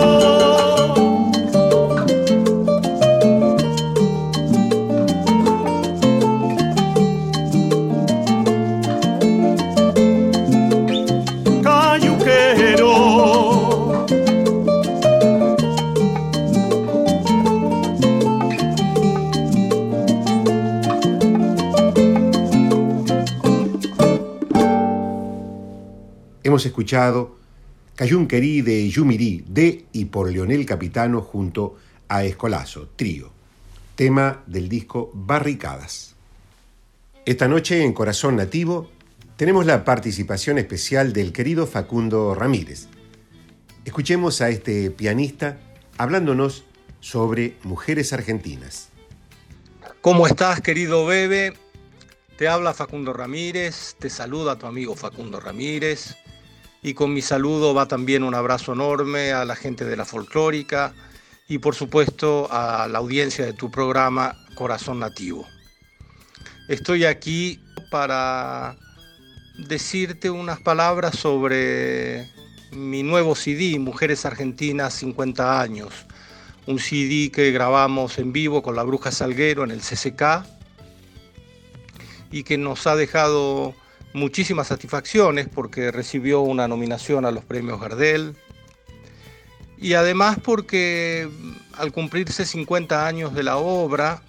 Hemos 26.52 26.66
escuchado 26.66 27.38
Cayunquerí 27.96 28.62
de 28.62 28.90
Yumirí 28.90 29.46
de 29.48 29.86
y 29.94 30.04
por 30.04 30.30
Leonel 30.30 30.66
Capitano 30.66 31.22
junto 31.22 31.78
a 32.10 32.26
Escolazo, 32.26 32.90
trío, 32.98 33.32
tema 33.96 34.44
del 34.48 34.68
disco 34.68 35.12
Barricadas. 35.14 36.14
Esta 37.26 37.48
noche 37.48 37.86
en 37.86 37.94
Corazón 37.94 38.36
Nativo 38.36 38.92
tenemos 39.38 39.66
la 39.66 39.86
participación 39.86 40.58
especial 40.58 41.14
del 41.14 41.32
querido 41.32 41.68
Facundo 41.68 42.36
Ramírez. 42.36 42.90
Escuchemos 43.86 44.42
a 44.42 44.50
este 44.50 44.92
pianista 44.92 45.58
hablándonos 45.98 46.66
sobre 47.00 47.56
mujeres 47.64 48.12
argentinas. 48.12 48.90
¿Cómo 50.02 50.28
estás, 50.28 50.60
querido 50.60 51.06
Bebe? 51.06 51.54
Te 52.38 52.50
habla 52.50 52.74
Facundo 52.74 53.14
Ramírez, 53.14 53.96
te 53.98 54.10
saluda 54.10 54.58
tu 54.58 54.66
amigo 54.66 54.98
Facundo 54.98 55.40
Ramírez 55.40 56.18
y 56.82 56.94
con 56.94 57.14
mi 57.14 57.22
saludo 57.22 57.74
va 57.74 57.88
también 57.88 58.24
un 58.24 58.34
abrazo 58.34 58.74
enorme 58.74 59.32
a 59.32 59.46
la 59.46 59.56
gente 59.56 59.86
de 59.86 59.96
la 59.96 60.06
folclórica 60.06 60.94
y 61.48 61.60
por 61.60 61.76
supuesto 61.76 62.48
a 62.52 62.88
la 62.88 63.00
audiencia 63.00 63.46
de 63.46 63.54
tu 63.54 63.70
programa 63.70 64.36
Corazón 64.56 65.00
Nativo. 65.00 65.48
estoy 66.68 67.06
aquí 67.06 67.64
para 67.92 68.78
decirte 69.68 70.30
unas 70.30 70.60
palabras 70.60 71.18
sobre 71.18 72.28
mi 72.72 73.04
nuevo 73.04 73.36
CD, 73.36 73.78
Mujeres 73.80 74.26
Argentinas 74.26 74.94
50 74.96 75.62
años. 75.62 75.94
Un 76.68 76.80
CD 76.80 77.32
que 77.32 77.52
grabamos 77.52 78.18
en 78.18 78.32
vivo 78.32 78.62
con 78.62 78.76
la 78.76 78.84
Bruja 78.84 79.12
Salguero 79.12 79.64
en 79.64 79.72
el 79.72 79.82
CCK 79.82 80.46
y 82.32 82.44
que 82.44 82.58
nos 82.58 82.88
ha 82.88 82.96
dejado 82.96 83.76
muchísimas 84.14 84.68
satisfacciones 84.68 85.48
porque 85.48 85.92
recibió 85.92 86.42
una 86.42 86.68
nominación 86.68 87.26
a 87.26 87.32
los 87.32 87.44
premios 87.46 87.80
Gardel 87.80 88.36
y 89.82 89.96
además 89.96 90.38
porque 90.44 91.28
al 91.74 91.92
cumplirse 91.92 92.46
50 92.46 93.08
años 93.08 93.34
de 93.34 93.42
la 93.42 93.58
obra, 93.58 94.22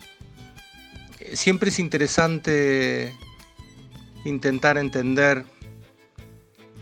siempre 1.35 1.69
es 1.69 1.79
interesante 1.79 3.15
intentar 4.25 4.79
entender 4.79 5.45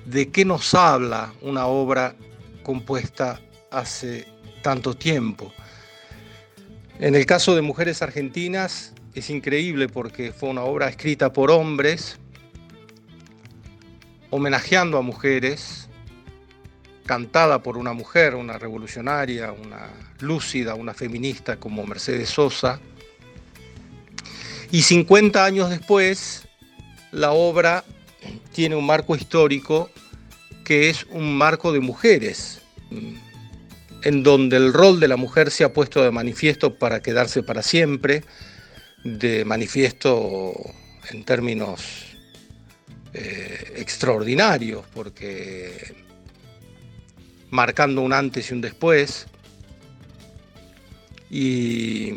de 0.05 0.31
qué 0.31 0.45
nos 0.45 0.73
habla 0.75 1.35
una 1.43 1.67
obra 1.67 2.15
compuesta 2.63 3.41
hace 3.73 4.29
tanto 4.63 4.95
tiempo. 4.95 5.53
En 7.01 7.17
el 7.17 7.27
caso 7.27 7.57
de 7.57 7.63
Mujeres 7.63 8.03
Argentinas 8.03 8.95
es 9.15 9.31
increíble 9.31 9.89
porque 9.89 10.33
fue 10.33 10.49
una 10.51 10.63
obra 10.63 10.89
escrita 10.89 11.33
por 11.33 11.51
hombres, 11.51 12.20
homenajeando 14.31 14.97
a 14.99 15.03
mujeres, 15.03 15.89
cantada 17.05 17.63
por 17.63 17.77
una 17.77 17.93
mujer, 17.93 18.37
una 18.37 18.57
revolucionaria, 18.59 19.53
una 19.53 19.91
lúcida, 20.21 20.75
una 20.75 20.95
feminista 20.95 21.57
como 21.57 21.85
Mercedes 21.85 22.31
Sosa. 22.31 22.81
Y 24.71 24.83
50 24.83 25.45
años 25.45 25.71
después, 25.71 26.47
la 27.11 27.33
obra 27.33 27.85
tiene 28.53 28.77
un 28.77 28.87
marco 28.87 29.17
histórico 29.17 29.91
que 30.65 30.89
es 30.89 31.05
un 31.11 31.37
marco 31.37 31.73
de 31.73 31.81
mujeres, 31.81 32.63
en 34.05 34.23
donde 34.23 34.57
el 34.57 34.73
rol 34.73 35.01
de 35.01 35.09
la 35.09 35.17
mujer 35.17 35.51
se 35.51 35.65
ha 35.65 35.73
puesto 35.73 36.05
de 36.05 36.13
manifiesto 36.13 36.79
para 36.79 37.03
quedarse 37.03 37.43
para 37.43 37.63
siempre, 37.63 38.23
de 39.03 39.45
manifiesto 39.45 40.53
en 41.11 41.25
términos 41.25 42.10
eh, 43.13 43.73
extraordinarios, 43.77 44.85
porque 44.95 45.95
marcando 47.51 48.03
un 48.03 48.13
antes 48.13 48.51
y 48.51 48.55
un 48.55 48.61
después, 48.61 49.27
y 51.31 52.13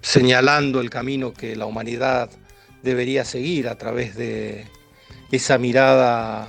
señalando 0.00 0.80
el 0.80 0.90
camino 0.90 1.32
que 1.32 1.56
la 1.56 1.66
humanidad 1.66 2.30
debería 2.82 3.24
seguir 3.24 3.68
a 3.68 3.76
través 3.76 4.14
de 4.14 4.66
esa 5.32 5.58
mirada 5.58 6.48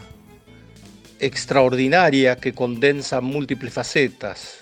extraordinaria 1.19 2.35
que 2.37 2.53
condensa 2.53 3.21
múltiples 3.21 3.73
facetas. 3.73 4.57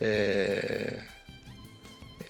Eh, 0.00 0.98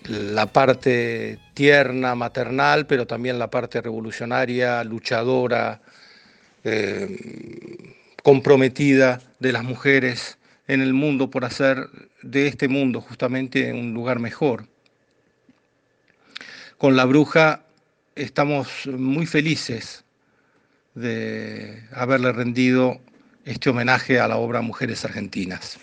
la 0.08 0.46
parte 0.46 1.38
tierna, 1.54 2.14
maternal, 2.14 2.86
pero 2.86 3.06
también 3.06 3.38
la 3.38 3.50
parte 3.50 3.80
revolucionaria, 3.80 4.84
luchadora, 4.84 5.80
eh, 6.64 7.96
comprometida 8.22 9.20
de 9.38 9.52
las 9.52 9.64
mujeres 9.64 10.38
en 10.66 10.80
el 10.80 10.94
mundo 10.94 11.30
por 11.30 11.44
hacer 11.44 11.88
de 12.22 12.46
este 12.46 12.68
mundo 12.68 13.00
justamente 13.00 13.72
un 13.72 13.92
lugar 13.92 14.18
mejor. 14.18 14.66
Con 16.78 16.96
la 16.96 17.04
bruja 17.04 17.62
estamos 18.14 18.86
muy 18.86 19.26
felices 19.26 20.04
de 20.94 21.82
haberle 21.92 22.32
rendido 22.32 23.00
este 23.44 23.70
homenaje 23.70 24.20
a 24.20 24.28
la 24.28 24.36
obra 24.36 24.62
Mujeres 24.62 25.04
Argentinas. 25.04 25.78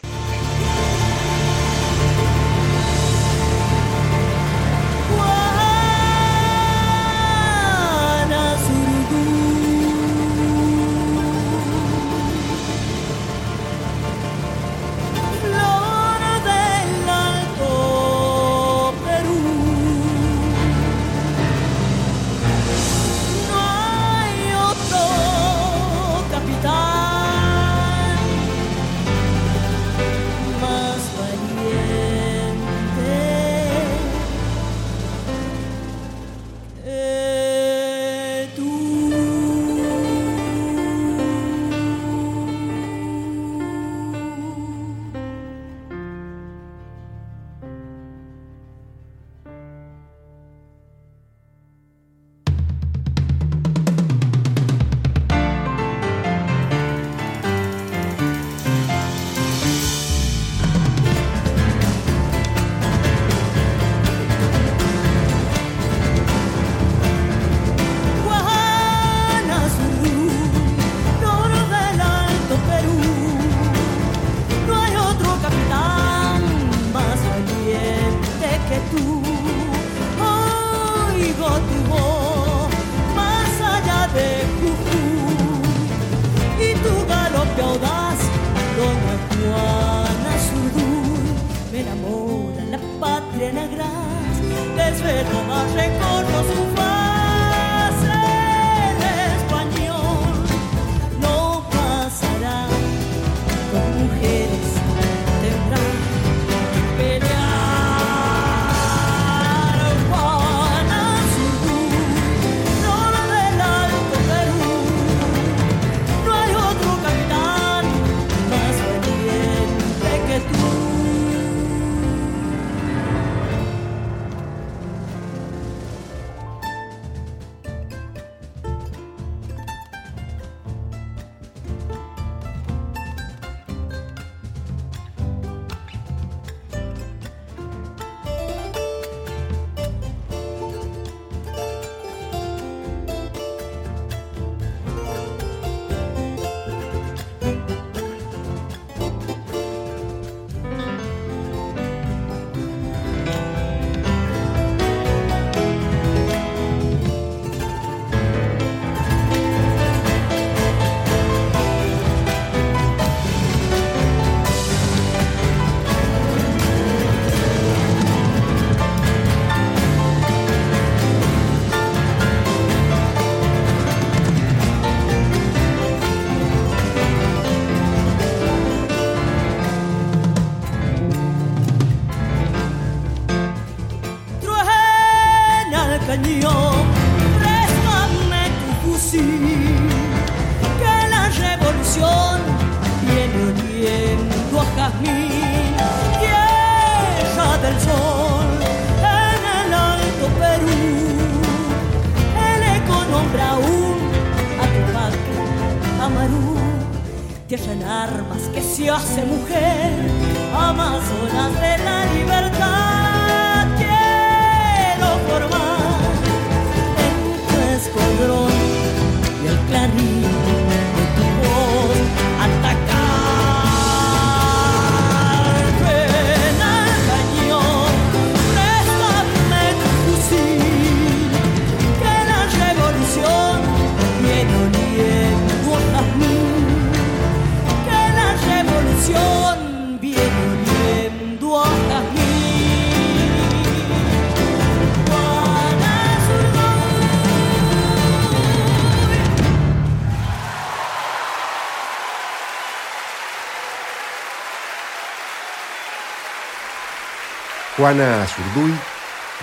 Juana 257.82 258.22
Azurduy, 258.22 258.72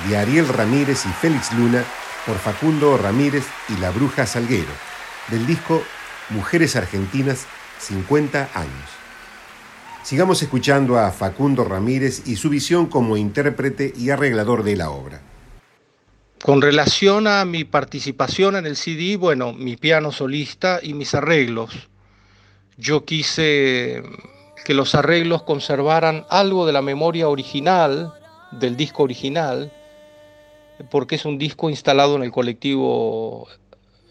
de 0.09 0.17
Ariel 0.17 0.47
Ramírez 0.47 1.05
y 1.07 1.09
Félix 1.09 1.53
Luna, 1.55 1.83
por 2.25 2.37
Facundo 2.37 2.97
Ramírez 2.97 3.45
y 3.69 3.81
La 3.81 3.91
Bruja 3.91 4.27
Salguero, 4.27 4.71
del 5.27 5.45
disco 5.45 5.83
Mujeres 6.31 6.77
Argentinas 6.77 7.49
50 7.81 8.51
años. 8.55 8.91
Sigamos 10.05 10.41
escuchando 10.41 11.01
a 11.01 11.11
Facundo 11.11 11.65
Ramírez 11.65 12.29
y 12.29 12.37
su 12.37 12.49
visión 12.49 12.87
como 12.87 13.17
intérprete 13.17 13.93
y 13.97 14.11
arreglador 14.11 14.63
de 14.63 14.77
la 14.77 14.91
obra. 14.91 15.21
Con 16.41 16.63
relación 16.63 17.27
a 17.27 17.45
mi 17.45 17.65
participación 17.65 18.55
en 18.55 18.67
el 18.67 18.77
CD, 18.77 19.17
bueno, 19.17 19.53
mi 19.53 19.77
piano 19.77 20.13
solista 20.13 20.79
y 20.81 20.95
mis 20.95 21.13
arreglos. 21.13 21.89
Yo 22.77 23.05
quise 23.05 24.05
que 24.65 24.75
los 24.75 24.95
arreglos 24.95 25.43
conservaran 25.43 26.25
algo 26.31 26.67
de 26.67 26.73
la 26.73 26.83
memoria 26.83 27.29
original, 27.29 28.15
del 28.51 28.77
disco 28.77 29.03
original, 29.03 29.73
porque 30.91 31.17
es 31.17 31.25
un 31.25 31.39
disco 31.39 31.71
instalado 31.71 32.17
en 32.17 32.23
el 32.23 32.31
colectivo, 32.31 33.49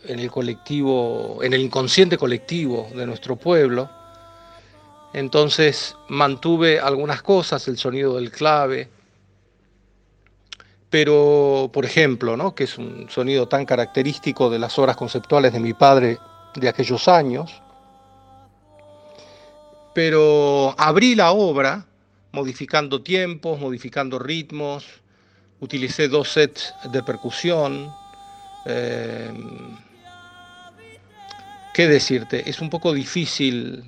en 0.05 0.19
el 0.19 0.29
colectivo, 0.29 1.39
en 1.41 1.53
el 1.53 1.61
inconsciente 1.61 2.17
colectivo 2.17 2.87
de 2.95 3.05
nuestro 3.05 3.35
pueblo. 3.35 3.89
Entonces 5.13 5.95
mantuve 6.09 6.79
algunas 6.79 7.21
cosas, 7.21 7.67
el 7.67 7.77
sonido 7.77 8.17
del 8.17 8.31
clave, 8.31 8.89
pero 10.89 11.69
por 11.73 11.85
ejemplo, 11.85 12.37
¿no? 12.37 12.53
que 12.53 12.65
es 12.65 12.77
un 12.77 13.09
sonido 13.09 13.47
tan 13.47 13.65
característico 13.65 14.49
de 14.49 14.59
las 14.59 14.77
obras 14.77 14.95
conceptuales 14.95 15.53
de 15.53 15.59
mi 15.59 15.73
padre 15.73 16.17
de 16.55 16.69
aquellos 16.69 17.07
años, 17.07 17.61
pero 19.93 20.75
abrí 20.77 21.15
la 21.15 21.31
obra 21.31 21.85
modificando 22.31 23.01
tiempos, 23.01 23.59
modificando 23.59 24.19
ritmos, 24.19 24.85
utilicé 25.59 26.07
dos 26.07 26.31
sets 26.31 26.73
de 26.91 27.03
percusión. 27.03 27.91
eh, 28.65 29.31
¿Qué 31.73 31.87
decirte? 31.87 32.49
Es 32.49 32.59
un 32.59 32.69
poco 32.71 32.91
difícil 32.91 33.83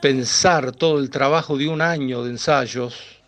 pensar 0.00 0.70
todo 0.72 1.00
el 1.00 1.10
trabajo 1.10 1.56
de 1.56 1.68
un 1.68 1.80
año 1.80 2.22
de 2.22 2.30
ensayos, 2.30 3.20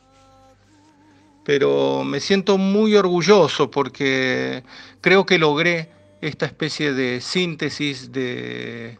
pero 1.45 2.05
me 2.05 2.20
siento 2.20 2.57
muy 2.59 2.95
orgulloso 2.95 3.70
porque 3.70 4.62
creo 5.01 5.26
que 5.26 5.39
logré 5.39 5.91
esta 6.20 6.47
especie 6.47 6.93
de 6.93 7.20
síntesis 7.20 8.12
de 8.12 8.99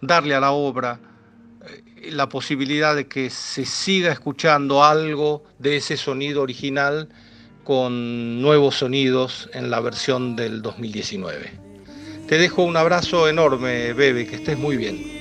darle 0.00 0.34
a 0.34 0.40
la 0.40 0.52
obra 0.52 0.98
la 2.08 2.28
posibilidad 2.28 2.94
de 2.94 3.06
que 3.06 3.30
se 3.30 3.64
siga 3.64 4.12
escuchando 4.12 4.84
algo 4.84 5.44
de 5.58 5.76
ese 5.76 5.96
sonido 5.96 6.42
original 6.42 7.08
con 7.64 8.40
nuevos 8.40 8.76
sonidos 8.76 9.48
en 9.52 9.70
la 9.70 9.80
versión 9.80 10.36
del 10.36 10.62
2019. 10.62 11.52
Te 12.26 12.38
dejo 12.38 12.62
un 12.62 12.76
abrazo 12.76 13.28
enorme, 13.28 13.92
Bebe, 13.92 14.26
que 14.26 14.36
estés 14.36 14.56
muy 14.58 14.76
bien. 14.76 15.19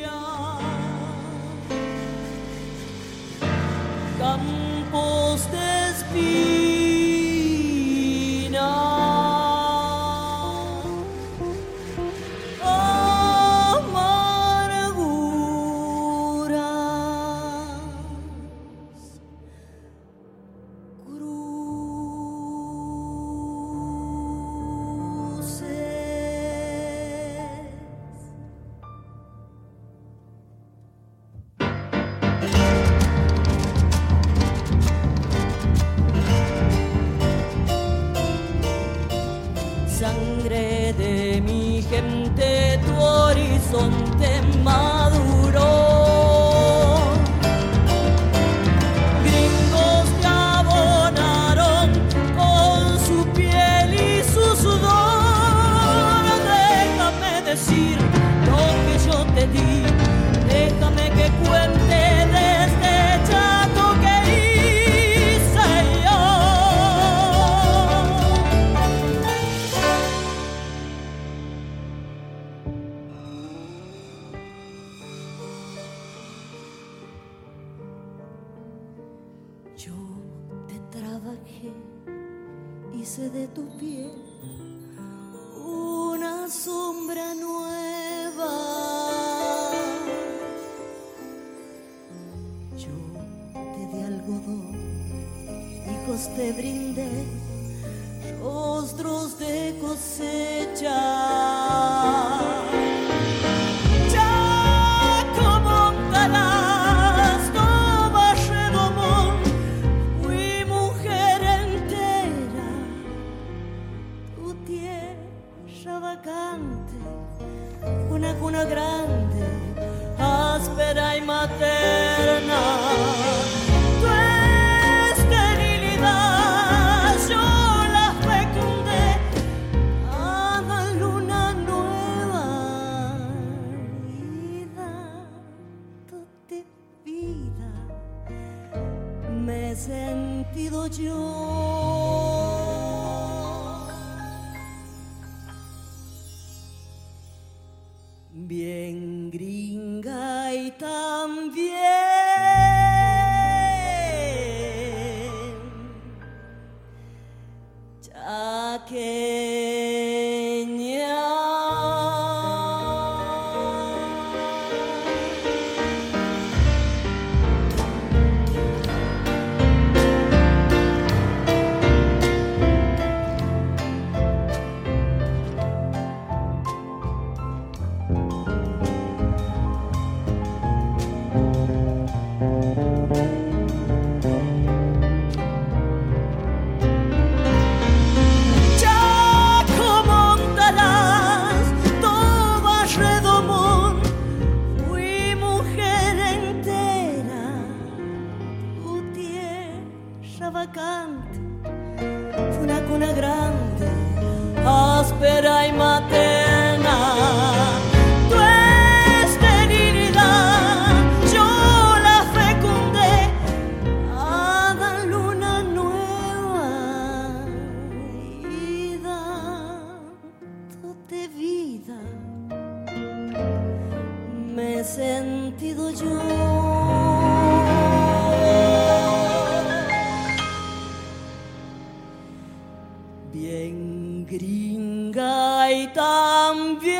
đời 235.30 235.88
tâm 235.95 236.80
viết. 236.80 236.99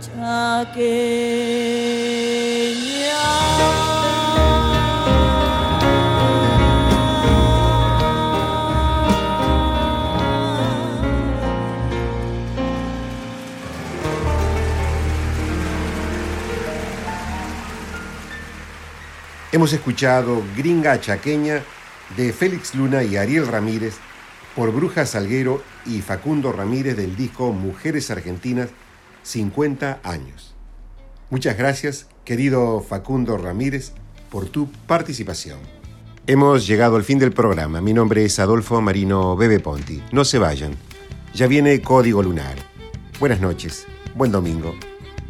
Cha 0.00 0.64
kia 0.76 1.31
Hemos 19.52 19.74
escuchado 19.74 20.42
Gringa 20.56 20.98
Chaqueña 20.98 21.62
de 22.16 22.32
Félix 22.32 22.74
Luna 22.74 23.04
y 23.04 23.18
Ariel 23.18 23.46
Ramírez 23.46 23.96
por 24.56 24.72
Bruja 24.72 25.04
Salguero 25.04 25.62
y 25.84 26.00
Facundo 26.00 26.52
Ramírez 26.52 26.96
del 26.96 27.16
disco 27.16 27.52
Mujeres 27.52 28.10
Argentinas 28.10 28.70
50 29.24 30.00
años. 30.04 30.54
Muchas 31.28 31.58
gracias, 31.58 32.06
querido 32.24 32.80
Facundo 32.80 33.36
Ramírez, 33.36 33.92
por 34.30 34.46
tu 34.48 34.72
participación. 34.86 35.58
Hemos 36.26 36.66
llegado 36.66 36.96
al 36.96 37.04
fin 37.04 37.18
del 37.18 37.32
programa. 37.32 37.82
Mi 37.82 37.92
nombre 37.92 38.24
es 38.24 38.38
Adolfo 38.38 38.80
Marino 38.80 39.36
Bebe 39.36 39.60
Ponti. 39.60 40.02
No 40.12 40.24
se 40.24 40.38
vayan. 40.38 40.76
Ya 41.34 41.46
viene 41.46 41.82
Código 41.82 42.22
Lunar. 42.22 42.56
Buenas 43.20 43.42
noches, 43.42 43.86
buen 44.14 44.32
domingo, 44.32 44.74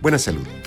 buena 0.00 0.18
salud. 0.18 0.61